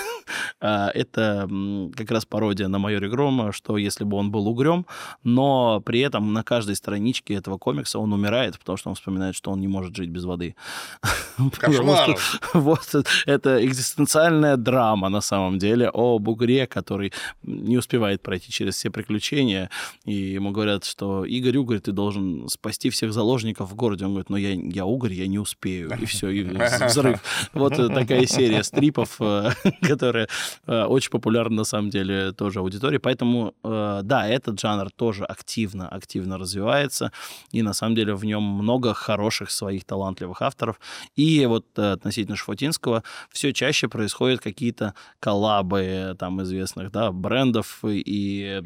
[0.61, 1.49] А, это
[1.95, 4.87] как раз пародия на майоре Грома, что если бы он был угрем,
[5.23, 9.51] но при этом на каждой страничке этого комикса он умирает, потому что он вспоминает, что
[9.51, 10.57] он не может жить без воды.
[11.59, 12.17] Кошмар!
[12.55, 12.95] Вот
[13.27, 17.13] это экзистенциальная драма на самом деле о бугре, который
[17.43, 22.91] не успевает пройти через все приключения, и ему говорят, что Игорь Угорь, ты должен спасти
[22.91, 24.05] всех заложников в городе.
[24.05, 25.91] Он говорит, но я, я Угорь, я не успею.
[26.01, 26.43] И все, и
[26.87, 27.21] взрыв.
[27.53, 29.51] Вот такая серия стрипов, э,
[29.83, 30.29] которая
[30.67, 32.99] э, очень популярна на самом деле тоже аудитории.
[32.99, 37.13] Поэтому, э, да, этот жанр тоже активно, активно развивается,
[37.53, 40.81] и на самом деле в нем много хороших своих талантливых авторов.
[41.15, 48.63] И вот относительно Шфутинского все чаще происходят какие-то коллабы там известных да, брендов и Э,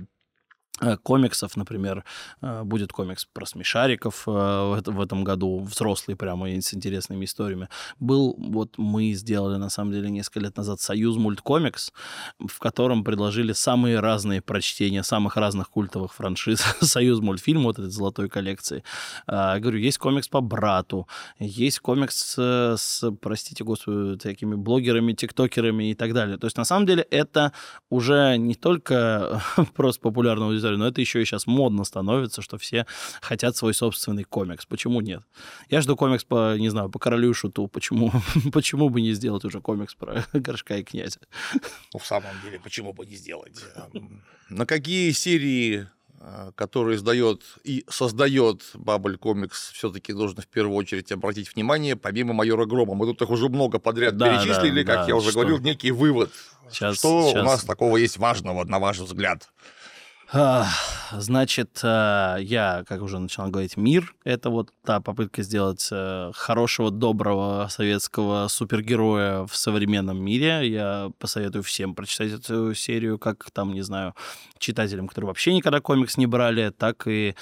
[1.03, 2.05] комиксов, например,
[2.43, 4.31] э, будет комикс про смешариков э,
[4.87, 7.69] в этом году, взрослый прямо с интересными историями.
[7.99, 11.93] Был, вот мы сделали, на самом деле, несколько лет назад «Союз мульткомикс»,
[12.39, 18.29] в котором предложили самые разные прочтения самых разных культовых франшиз «Союз мультфильм», вот этой золотой
[18.29, 18.83] коллекции.
[19.27, 21.07] Говорю, есть комикс по брату,
[21.39, 26.37] есть комикс с, простите господи, такими блогерами, тиктокерами и так далее.
[26.39, 27.53] То есть, на самом деле, это
[27.89, 29.43] уже не только
[29.75, 32.87] просто популярная аудитория, история, но это еще и сейчас модно становится, что все
[33.21, 34.67] хотят свой собственный комикс.
[34.67, 35.23] Почему нет?
[35.69, 37.69] Я жду комикс по, не знаю, по королю и шуту.
[37.69, 38.13] Почему,
[38.53, 41.21] почему бы не сделать уже комикс про горшка и князя?
[41.93, 43.65] Ну, в самом деле, почему бы не сделать?
[43.95, 45.87] Эм, на какие серии
[46.21, 52.35] э, которые издает и создает Бабль Комикс, все-таки нужно в первую очередь обратить внимание, помимо
[52.35, 52.95] майора Грома.
[52.95, 55.41] Мы тут их уже много подряд да, перечислили, да, как да, я уже что?
[55.41, 56.31] говорил, некий вывод.
[56.71, 57.43] Сейчас, что сейчас...
[57.43, 59.49] у нас такого есть важного, на ваш взгляд?
[61.13, 66.93] Значит, э, я, как уже начал говорить, мир— это вот та попытка сделать э, хорошего,
[66.93, 70.69] доброго советского супергероя в современном мире.
[70.69, 74.15] Я посоветую всем прочитать эту серию, как там, не знаю,
[74.59, 77.35] читателям, которые вообще никогда комикс не брали, так и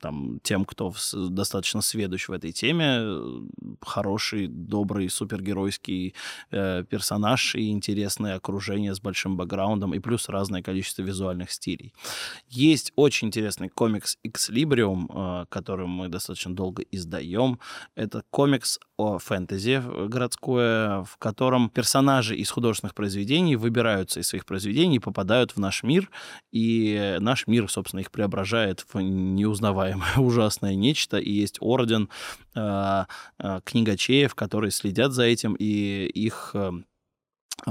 [0.00, 3.46] там, тем, кто достаточно сведущ в этой теме.
[3.80, 6.14] Хороший, добрый, супергеройский
[6.50, 11.94] э, персонаж и интересное окружение с большим бэкграундом, и плюс разное количество визуальных стилей.
[12.48, 15.06] Есть очень интересный комикс Exlibrium,
[15.42, 17.58] э, который мы достаточно долго издаем.
[17.94, 25.00] Это комикс о фэнтези городское, в котором персонажи из художественных произведений выбираются из своих произведений
[25.00, 26.10] попадают в наш мир,
[26.52, 32.08] и наш мир, собственно, их преображает в неузнаваемое ужасное нечто, и есть орден
[32.54, 33.04] э,
[33.38, 36.93] э, книгачеев, которые следят за этим, и их э, Э,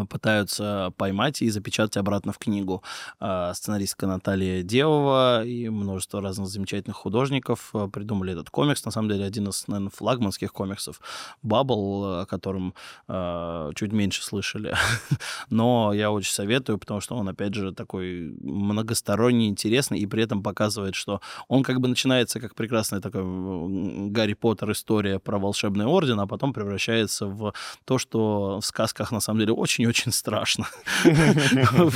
[0.09, 2.83] пытаются поймать и запечатать обратно в книгу.
[3.19, 8.85] А, сценаристка Наталья Девова и множество разных замечательных художников э, придумали этот комикс.
[8.85, 10.99] На самом деле, один из, наверное, флагманских комиксов
[11.41, 12.73] Бабл, о котором
[13.07, 14.75] э, чуть меньше слышали.
[15.49, 20.41] Но я очень советую, потому что он, опять же, такой многосторонний, интересный, и при этом
[20.43, 26.19] показывает, что он как бы начинается как прекрасная такая Гарри Поттер история про волшебный орден,
[26.19, 27.53] а потом превращается в
[27.85, 30.67] то, что в сказках, на самом деле, очень очень-очень страшно.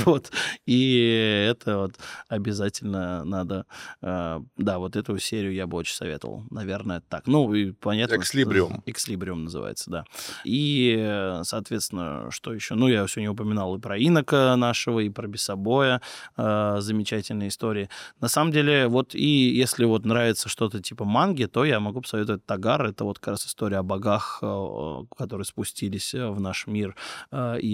[0.08, 0.30] Вот.
[0.66, 1.94] И это вот
[2.28, 3.66] обязательно надо...
[4.02, 6.44] А, да, вот эту серию я бы очень советовал.
[6.50, 7.26] Наверное, так.
[7.26, 8.16] Ну, и понятно...
[8.16, 8.82] Экслибриум.
[8.86, 10.04] Экслибриум называется, да.
[10.44, 12.74] И, соответственно, что еще?
[12.74, 16.00] Ну, я сегодня упоминал и про Инока нашего, и про Бесобоя.
[16.36, 17.88] А, замечательные истории.
[18.20, 22.44] На самом деле, вот и если вот нравится что-то типа манги, то я могу посоветовать
[22.46, 22.86] Тагар.
[22.86, 26.96] Это вот как раз история о богах, а, которые спустились в наш мир
[27.32, 27.67] и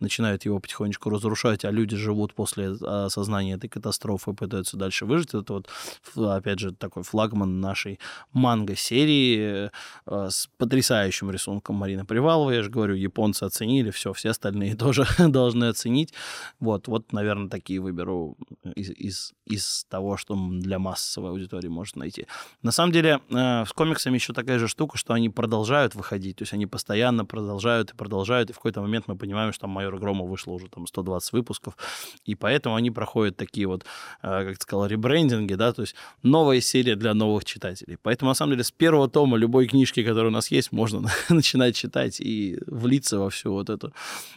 [0.00, 5.34] начинают его потихонечку разрушать, а люди живут после осознания этой катастрофы и пытаются дальше выжить.
[5.34, 5.68] Это вот,
[6.16, 7.98] опять же, такой флагман нашей
[8.32, 9.70] манго-серии
[10.06, 12.56] э, с потрясающим рисунком Марины Приваловой.
[12.56, 16.12] Я же говорю, японцы оценили, все, все остальные тоже должны оценить.
[16.60, 18.36] Вот, вот, наверное, такие выберу
[18.74, 22.26] из, из, из того, что для массовой аудитории можно найти.
[22.62, 26.42] На самом деле, э, с комиксами еще такая же штука, что они продолжают выходить, то
[26.42, 29.98] есть они постоянно продолжают и продолжают, и в какой-то момент мы понимаем, что там «Майор
[29.98, 31.76] Грома» вышло уже там 120 выпусков,
[32.24, 33.84] и поэтому они проходят такие вот,
[34.22, 37.98] э, как ты сказал, ребрендинги, да, то есть новая серия для новых читателей.
[38.02, 41.76] Поэтому, на самом деле, с первого тома любой книжки, которая у нас есть, можно начинать
[41.76, 43.92] читать и влиться во всю вот эту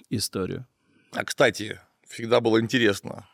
[0.10, 0.66] историю.
[1.12, 3.28] А, кстати, всегда было интересно,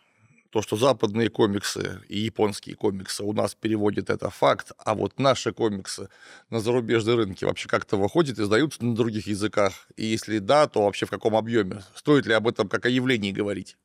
[0.56, 5.51] То, что западные комиксы и японские комиксы у нас переводят, это факт, а вот наши
[5.51, 6.08] комиксы
[6.49, 9.74] на зарубежные рынки вообще как-то выходят, издаются на других языках?
[9.97, 11.84] И если да, то вообще в каком объеме?
[11.93, 13.76] Стоит ли об этом как о явлении говорить?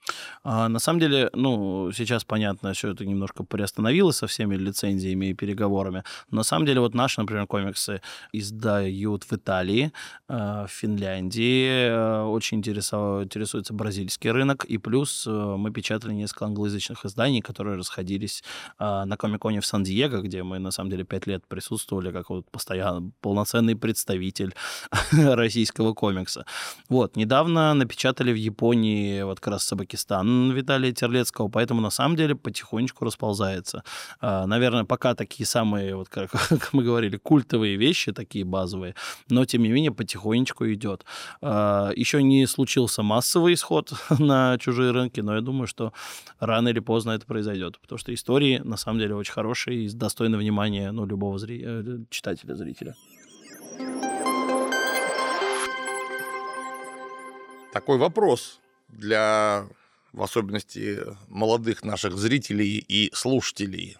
[0.44, 5.34] А, на самом деле, ну, сейчас понятно, что это немножко приостановилось со всеми лицензиями и
[5.34, 6.04] переговорами.
[6.30, 8.00] На самом деле вот наши, например, комиксы
[8.32, 9.92] издают в Италии,
[10.28, 17.04] э, в Финляндии, э, очень интересуется бразильский рынок, и плюс э, мы печатали несколько англоязычных
[17.06, 18.42] изданий, которые расходились
[18.78, 23.10] на Комиконе в Сан-Диего, где мы, на самом деле, пять лет присутствовали как вот постоянно
[23.20, 24.54] полноценный представитель
[25.12, 26.44] российского комикса.
[26.88, 32.34] Вот, недавно напечатали в Японии вот как раз Сабакистан Виталия Терлецкого, поэтому на самом деле
[32.34, 33.82] потихонечку расползается.
[34.20, 38.94] Наверное, пока такие самые, вот как, как мы говорили, культовые вещи, такие базовые,
[39.30, 41.04] но тем не менее потихонечку идет.
[41.42, 45.92] Еще не случился массовый исход на чужие рынки, но я думаю, что
[46.40, 50.36] рано или поздно это произойдет, потому что истории на самом деле очень хорошие и достойны
[50.38, 51.62] внимания ну, любого зри...
[51.64, 52.96] Э, читателя, зрителя.
[57.72, 59.68] Такой вопрос для,
[60.12, 63.96] в особенности, молодых наших зрителей и слушателей.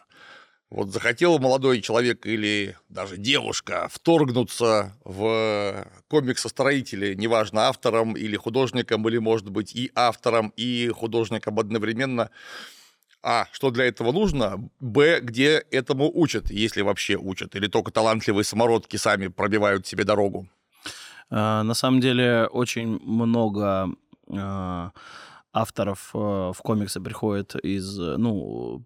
[0.71, 9.19] Вот захотел молодой человек или даже девушка вторгнуться в комиксостроителей, неважно, автором или художником, или,
[9.19, 12.31] может быть, и автором, и художником одновременно.
[13.23, 14.71] А, что для этого нужно?
[14.79, 20.49] Б, где этому учат, если вообще учат, или только талантливые самородки сами пробивают себе дорогу?
[21.31, 23.89] А, на самом деле очень много
[24.33, 24.93] а,
[25.53, 28.85] авторов э, в комиксы приходит из, э, ну,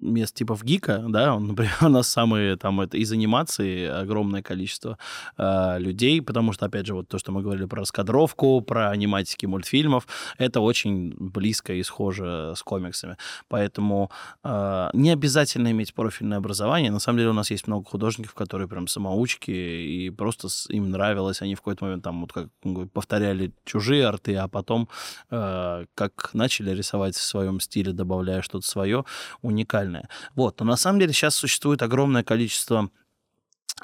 [0.00, 4.42] мест типа в Гика, да, он, например, у нас самые, там, это из анимации огромное
[4.42, 4.98] количество
[5.38, 9.46] э, людей, потому что, опять же, вот то, что мы говорили про раскадровку, про аниматики
[9.46, 10.06] мультфильмов,
[10.38, 13.16] это очень близко и схоже с комиксами.
[13.48, 14.10] Поэтому
[14.44, 16.90] э, не обязательно иметь профильное образование.
[16.90, 21.42] На самом деле у нас есть много художников, которые прям самоучки, и просто им нравилось,
[21.42, 22.48] они в какой-то момент там вот как
[22.92, 24.88] повторяли чужие арты, а потом
[25.30, 29.04] э, как начали рисовать в своем стиле, добавляя что-то свое
[29.42, 30.08] уникальное.
[30.34, 30.60] Вот.
[30.60, 32.90] Но на самом деле сейчас существует огромное количество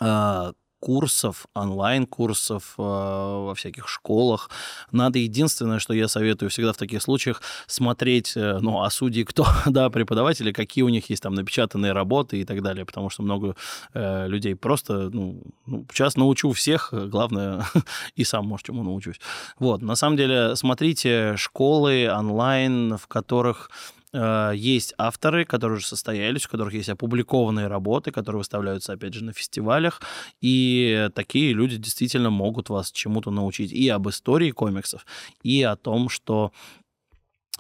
[0.00, 0.52] а,
[0.82, 4.50] курсов, онлайн-курсов э, во всяких школах.
[4.90, 9.46] Надо единственное, что я советую всегда в таких случаях, смотреть, э, ну, а судьи кто,
[9.66, 13.54] да, преподаватели, какие у них есть там напечатанные работы и так далее, потому что много
[13.94, 17.64] э, людей просто, ну, ну, сейчас научу всех, главное,
[18.16, 19.20] и сам, может, чему научусь.
[19.60, 23.70] Вот, на самом деле, смотрите школы онлайн, в которых
[24.12, 29.24] Э, есть авторы, которые уже состоялись, у которых есть опубликованные работы, которые выставляются, опять же,
[29.24, 30.00] на фестивалях,
[30.40, 35.06] и такие люди действительно могут вас чему-то научить и об истории комиксов,
[35.42, 36.52] и о том, что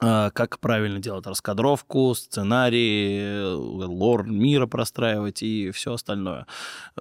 [0.02, 6.46] как правильно делать раскадровку, сценарий, э, лор мира простраивать и все остальное.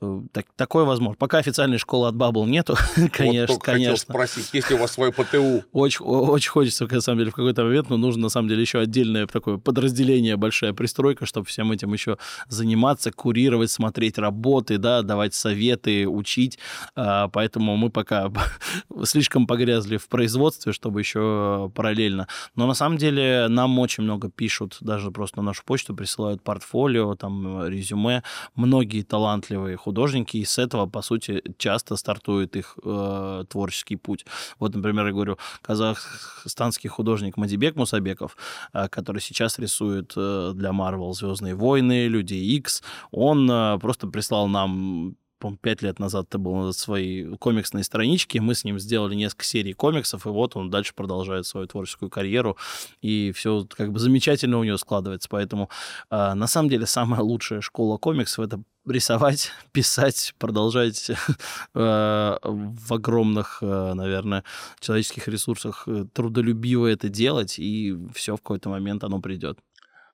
[0.02, 1.16] Э, так, такое возможно.
[1.18, 2.76] Пока официальной школы от Bubble нету,
[3.12, 3.94] конечно, вот конечно.
[3.94, 5.64] хотел спросить, есть ли у вас свое ПТУ?
[5.72, 8.80] Очень, очень хочется, на самом деле, в какой-то момент, но нужно, на самом деле, еще
[8.80, 15.34] отдельное такое подразделение, большая пристройка, чтобы всем этим еще заниматься, курировать, смотреть работы, да, давать
[15.34, 16.60] советы, учить.
[16.96, 18.32] А, поэтому мы пока
[19.04, 22.28] слишком погрязли в производстве, чтобы еще параллельно.
[22.56, 26.42] Но на самом самом деле нам очень много пишут, даже просто на нашу почту присылают
[26.42, 28.24] портфолио, там, резюме.
[28.56, 34.26] Многие талантливые художники, и с этого, по сути, часто стартует их э, творческий путь.
[34.60, 38.36] Вот, например, я говорю, казахстанский художник Мадибек Мусабеков,
[38.74, 44.48] э, который сейчас рисует э, для Marvel «Звездные войны», «Люди X», он э, просто прислал
[44.48, 49.16] нам по пять лет назад это был на своей комиксной страничке, мы с ним сделали
[49.16, 52.58] несколько серий комиксов, и вот он дальше продолжает свою творческую карьеру,
[53.02, 55.70] и все как бы замечательно у него складывается, поэтому
[56.12, 61.10] э, на самом деле самая лучшая школа комиксов— это рисовать, писать, продолжать
[61.74, 64.44] э, в огромных, э, наверное,
[64.80, 69.58] человеческих ресурсах э, трудолюбиво это делать, и все в какой-то момент оно придет.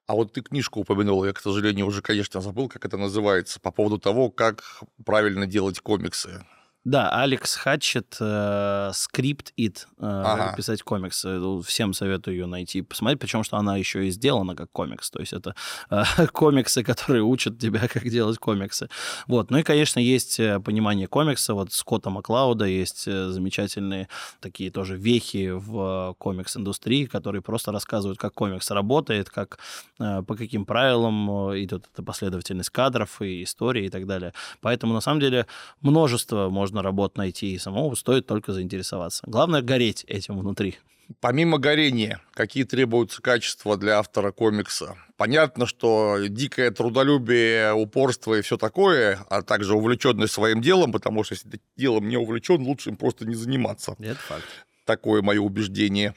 [0.07, 3.71] А вот ты книжку упомянул, я, к сожалению, уже, конечно, забыл, как это называется, по
[3.71, 4.63] поводу того, как
[5.05, 6.45] правильно делать комиксы.
[6.87, 10.53] Да, Алекс Хатчет, э, Script It, э, ага.
[10.55, 11.27] писать комиксы.
[11.27, 15.11] Ну, всем советую ее найти, посмотреть, причем что она еще и сделана как комикс.
[15.11, 15.53] То есть это
[15.89, 18.87] э, комиксы, которые учат тебя, как делать комиксы.
[19.27, 19.51] Вот.
[19.51, 21.55] Ну и, конечно, есть э, понимание комикса.
[21.55, 24.07] Вот Скотта Маклауда есть э, замечательные
[24.39, 29.59] такие тоже вехи в комикс-индустрии, которые просто рассказывают, как комикс работает, как,
[29.99, 34.31] э, по каким правилам идет эта последовательность кадров и истории и так далее.
[34.61, 35.47] Поэтому, на самом деле,
[35.81, 39.23] множество можно можно работу найти и самому, стоит только заинтересоваться.
[39.25, 40.77] Главное— гореть этим внутри.
[41.21, 44.97] Помимо горения, какие требуются качества для автора комикса?
[45.15, 51.33] Понятно, что дикое трудолюбие, упорство и все такое, а также увлеченность своим делом, потому что
[51.35, 53.95] если ты делом не увлечен, лучше им просто не заниматься.
[53.99, 54.45] Это факт.
[54.85, 56.13] Такое мое убеждение.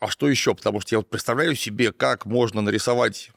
[0.00, 0.54] А что еще?
[0.54, 3.30] Потому что я вот представляю себе, как можно нарисовать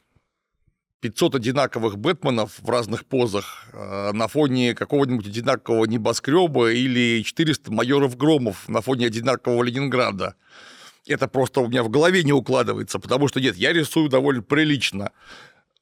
[1.04, 8.16] 500 одинаковых Бэтменов в разных позах э, на фоне какого-нибудь одинакового небоскреба или 400 майоров
[8.16, 10.34] Громов на фоне одинакового Ленинграда.
[11.06, 15.10] Это просто у меня в голове не укладывается, потому что нет, я рисую довольно прилично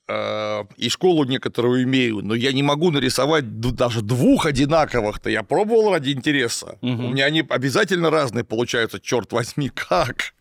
[0.08, 5.30] э, и школу некоторую имею, но я не могу нарисовать даже двух одинаковых-то.
[5.30, 6.78] Я пробовал ради интереса.
[6.82, 6.90] Угу.
[6.90, 10.34] У меня они обязательно разные получаются, черт возьми, как?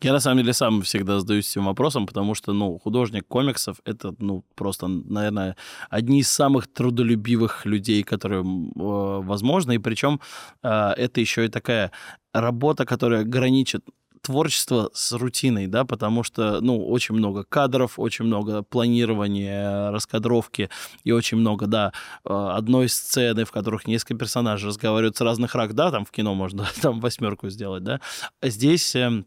[0.00, 4.14] Я на самом деле сам всегда задаюсь этим вопросом, потому что, ну, художник комиксов— это,
[4.18, 5.56] ну, просто, наверное,
[5.90, 8.44] одни из самых трудолюбивых людей, которые э,
[8.74, 10.20] возможно, и причем
[10.62, 11.92] э, это еще и такая
[12.32, 13.84] работа, которая граничит
[14.22, 20.70] творчество с рутиной, да, потому что, ну, очень много кадров, очень много планирования, раскадровки
[21.04, 21.92] и очень много, да,
[22.24, 26.34] э, одной сцены, в которых несколько персонажей разговаривают с разных рак, да, там в кино
[26.34, 28.00] можно там восьмерку сделать, да.
[28.40, 29.26] А здесь эм,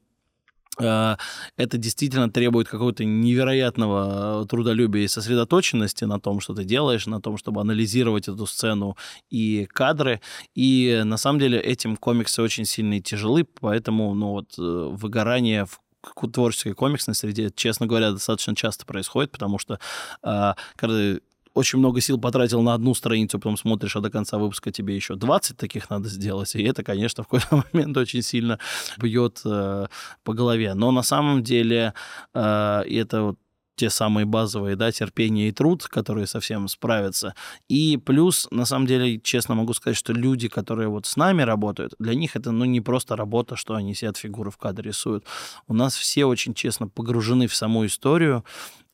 [0.78, 7.22] это действительно требует какого-то невероятного э, трудолюбия и сосредоточенности на том, что ты делаешь, на
[7.22, 8.98] том, чтобы анализировать эту сцену
[9.30, 10.22] и кадры.
[10.54, 15.66] И на самом деле этим комиксы очень сильно и тяжелы, поэтому ну, вот, э, выгорание
[15.66, 15.80] в
[16.32, 19.80] творческой комиксной среде, честно говоря, достаточно часто происходит, потому что
[20.22, 21.16] когда
[21.56, 25.16] очень много сил потратил на одну страницу, потом смотришь, а до конца выпуска тебе еще
[25.16, 28.60] 20 таких надо сделать, и это, конечно, в какой-то момент очень сильно
[28.98, 29.88] бьет э,
[30.24, 30.74] по голове.
[30.74, 31.94] Но на самом деле
[32.34, 33.40] э, это вот
[33.76, 37.36] те самые базовые, да, терпение и труд, которые совсем справятся.
[37.68, 41.94] И плюс, на самом деле, честно могу сказать, что люди, которые вот с нами работают,
[42.00, 45.26] для них это, ну, не просто работа, что они сидят фигуры в кадре рисуют.
[45.68, 48.46] У нас все очень честно погружены в саму историю,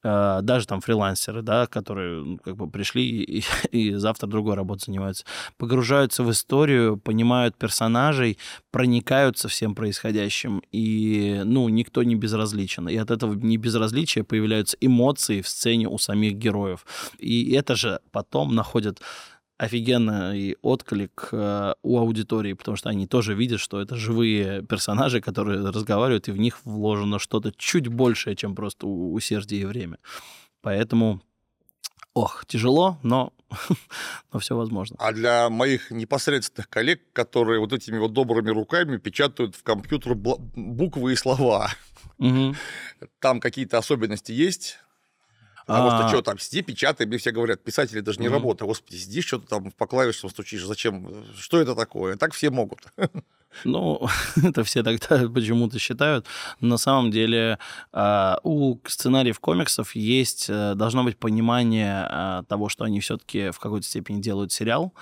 [0.03, 5.25] даже там фрилансеры, да, которые как бы пришли и, и завтра другой работой занимаются,
[5.57, 8.37] погружаются в историю, понимают персонажей,
[8.71, 12.89] проникаются всем происходящим, и, ну, никто не безразличен.
[12.89, 16.85] И от этого не безразличия появляются эмоции в сцене у самих героев.
[17.19, 19.01] И это же потом находят
[19.61, 25.69] офигенный отклик э, у аудитории, потому что они тоже видят, что это живые персонажи, которые
[25.69, 29.99] разговаривают, и в них вложено что-то чуть большее, чем просто усердие и время.
[30.61, 31.21] Поэтому,
[32.15, 33.33] ох, тяжело, но,
[34.33, 34.95] но все возможно.
[34.99, 41.13] А для моих непосредственных коллег, которые вот этими вот добрыми руками печатают в компьютер буквы
[41.13, 41.69] и слова,
[42.17, 42.55] угу.
[43.19, 44.79] там какие-то особенности есть?
[45.65, 45.99] Потому а...
[45.99, 48.67] что что там, сиди, печатай, мне все говорят, писатели даже не mm работают.
[48.67, 51.25] Господи, сидишь, что-то там по клавишам стучишь, зачем?
[51.37, 52.15] Что это такое?
[52.17, 52.81] Так все могут.
[53.63, 54.07] Ну,
[54.43, 56.25] это все тогда почему-то считают.
[56.59, 57.59] На самом деле
[57.91, 63.59] а, у сценариев комиксов есть, э, должно быть понимание а, того, что они все-таки в
[63.59, 64.93] какой-то степени делают сериал.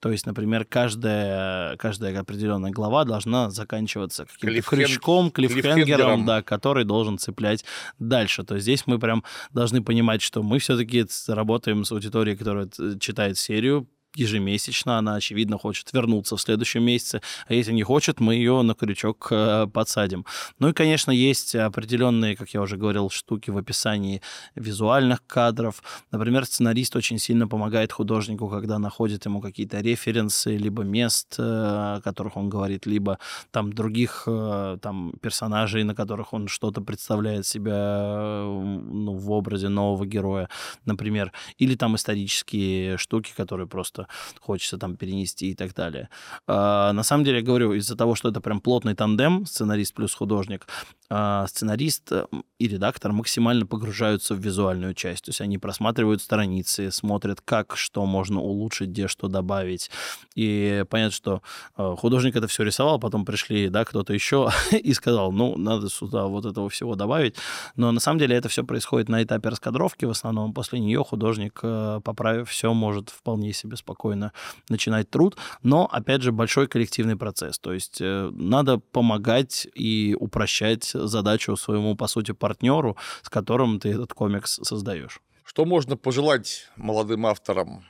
[0.00, 4.78] То есть, например, каждая, каждая определенная глава должна заканчиваться каким-то Клиффхен...
[4.78, 7.64] крючком, клиффхенгером, да, который должен цеплять
[7.98, 8.44] дальше.
[8.44, 13.38] То есть здесь мы прям должны понимать, что мы все-таки работаем с аудиторией, которая читает
[13.38, 18.62] серию, ежемесячно, она, очевидно, хочет вернуться в следующем месяце, а если не хочет, мы ее
[18.62, 20.24] на крючок э, подсадим.
[20.58, 24.22] Ну и, конечно, есть определенные, как я уже говорил, штуки в описании
[24.54, 25.82] визуальных кадров.
[26.10, 32.00] Например, сценарист очень сильно помогает художнику, когда находит ему какие-то референсы, либо мест, э, о
[32.02, 33.18] которых он говорит, либо
[33.50, 40.06] там других э, там персонажей, на которых он что-то представляет себя ну, в образе нового
[40.06, 40.48] героя,
[40.84, 43.97] например, или там исторические штуки, которые просто
[44.40, 46.08] хочется там перенести и так далее.
[46.46, 50.14] А, на самом деле, я говорю, из-за того, что это прям плотный тандем, сценарист плюс
[50.14, 50.66] художник,
[51.10, 52.26] сценарист э,
[52.58, 55.24] и редактор максимально погружаются в визуальную часть.
[55.24, 59.90] То есть они просматривают страницы, смотрят, как что можно улучшить, где что добавить.
[60.34, 61.42] И понятно, что
[61.76, 66.26] э, художник это все рисовал, потом пришли, да, кто-то еще и сказал, ну, надо сюда
[66.26, 67.36] вот этого всего добавить.
[67.76, 70.04] Но на самом деле это все происходит на этапе раскадровки.
[70.04, 74.32] В основном после нее художник, э, поправив все, может вполне себе спокойно
[74.68, 75.38] начинать труд.
[75.62, 77.58] Но, опять же, большой коллективный процесс.
[77.58, 84.12] То есть надо помогать и упрощать задачу своему, по сути, партнеру, с которым ты этот
[84.14, 85.20] комикс создаешь.
[85.44, 87.84] Что можно пожелать молодым авторам,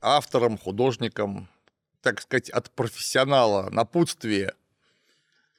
[0.00, 1.48] авторам, художникам,
[2.02, 4.54] так сказать, от профессионала, напутствие?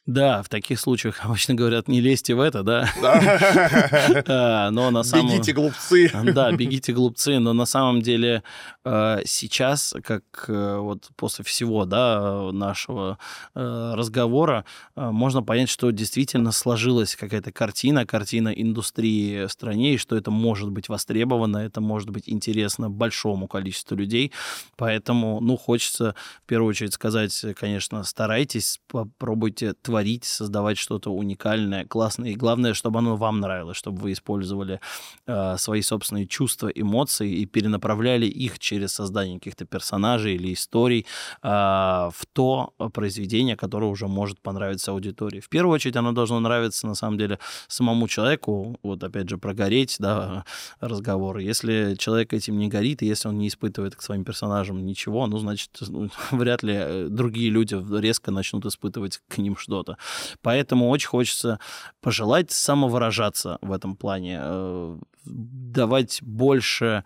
[0.08, 2.90] Да, в таких случаях обычно говорят, не лезьте в это, да?
[3.02, 4.70] Да.
[4.72, 5.34] Но на самом...
[5.34, 6.10] Бегите, глупцы.
[6.34, 7.40] Да, бегите, глупцы.
[7.40, 8.42] Но на самом деле
[8.86, 13.20] э, сейчас, как э, вот после всего, да, нашего
[13.54, 14.64] э, разговора,
[14.96, 20.72] можно понять, что действительно сложилась какая-то картина, картина индустрии в стране, и что это может
[20.72, 24.32] быть востребовано, это может быть интересно большому количеству людей.
[24.78, 32.32] Поэтому, ну, хочется в первую очередь сказать, конечно, старайтесь, попробуйте творить, создавать что-то уникальное, классное.
[32.32, 34.80] И главное, чтобы оно вам нравилось, чтобы вы использовали
[35.26, 41.06] э, свои собственные чувства, эмоции и перенаправляли их через создание каких-то персонажей или историй
[41.44, 45.40] э, в то произведение, которое уже может понравиться аудитории.
[45.40, 48.78] В первую очередь оно должно нравиться, на самом деле, самому человеку.
[48.84, 50.46] Вот опять же, прогореть, да,
[50.80, 51.38] разговор.
[51.38, 55.38] Если человек этим не горит, и если он не испытывает к своим персонажам ничего, ну,
[55.38, 59.87] значит, ну, вряд ли э, другие люди резко начнут испытывать к ним что-то.
[60.42, 61.60] Поэтому очень хочется
[62.02, 67.04] пожелать самовыражаться в этом плане, э, давать больше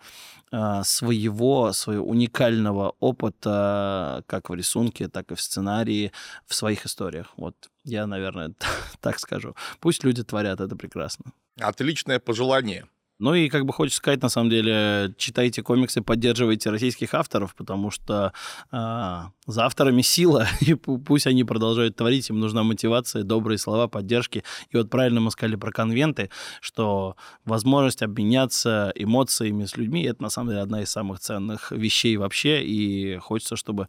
[0.52, 6.12] э, своего, своего уникального опыта как в рисунке, так и в сценарии,
[6.46, 7.32] в своих историях.
[7.36, 7.54] Вот
[7.84, 8.52] я, наверное,
[9.00, 9.54] так скажу.
[9.80, 11.32] Пусть люди творят, это прекрасно.
[11.60, 12.86] Отличное пожелание.
[13.22, 17.92] Ну и как бы хочется сказать, на самом деле, читайте комиксы, поддерживайте российских авторов, потому
[17.92, 18.32] что
[18.72, 24.42] э, за авторами сила, и пусть они продолжают творить, им нужна мотивация, добрые слова, поддержки.
[24.70, 27.14] И вот правильно мы сказали про конвенты, что
[27.44, 32.64] возможность обменяться эмоциями с людьми, это на самом деле одна из самых ценных вещей вообще,
[32.64, 33.86] и хочется, чтобы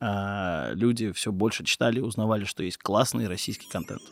[0.00, 4.02] э, люди все больше читали, узнавали, что есть классный российский контент.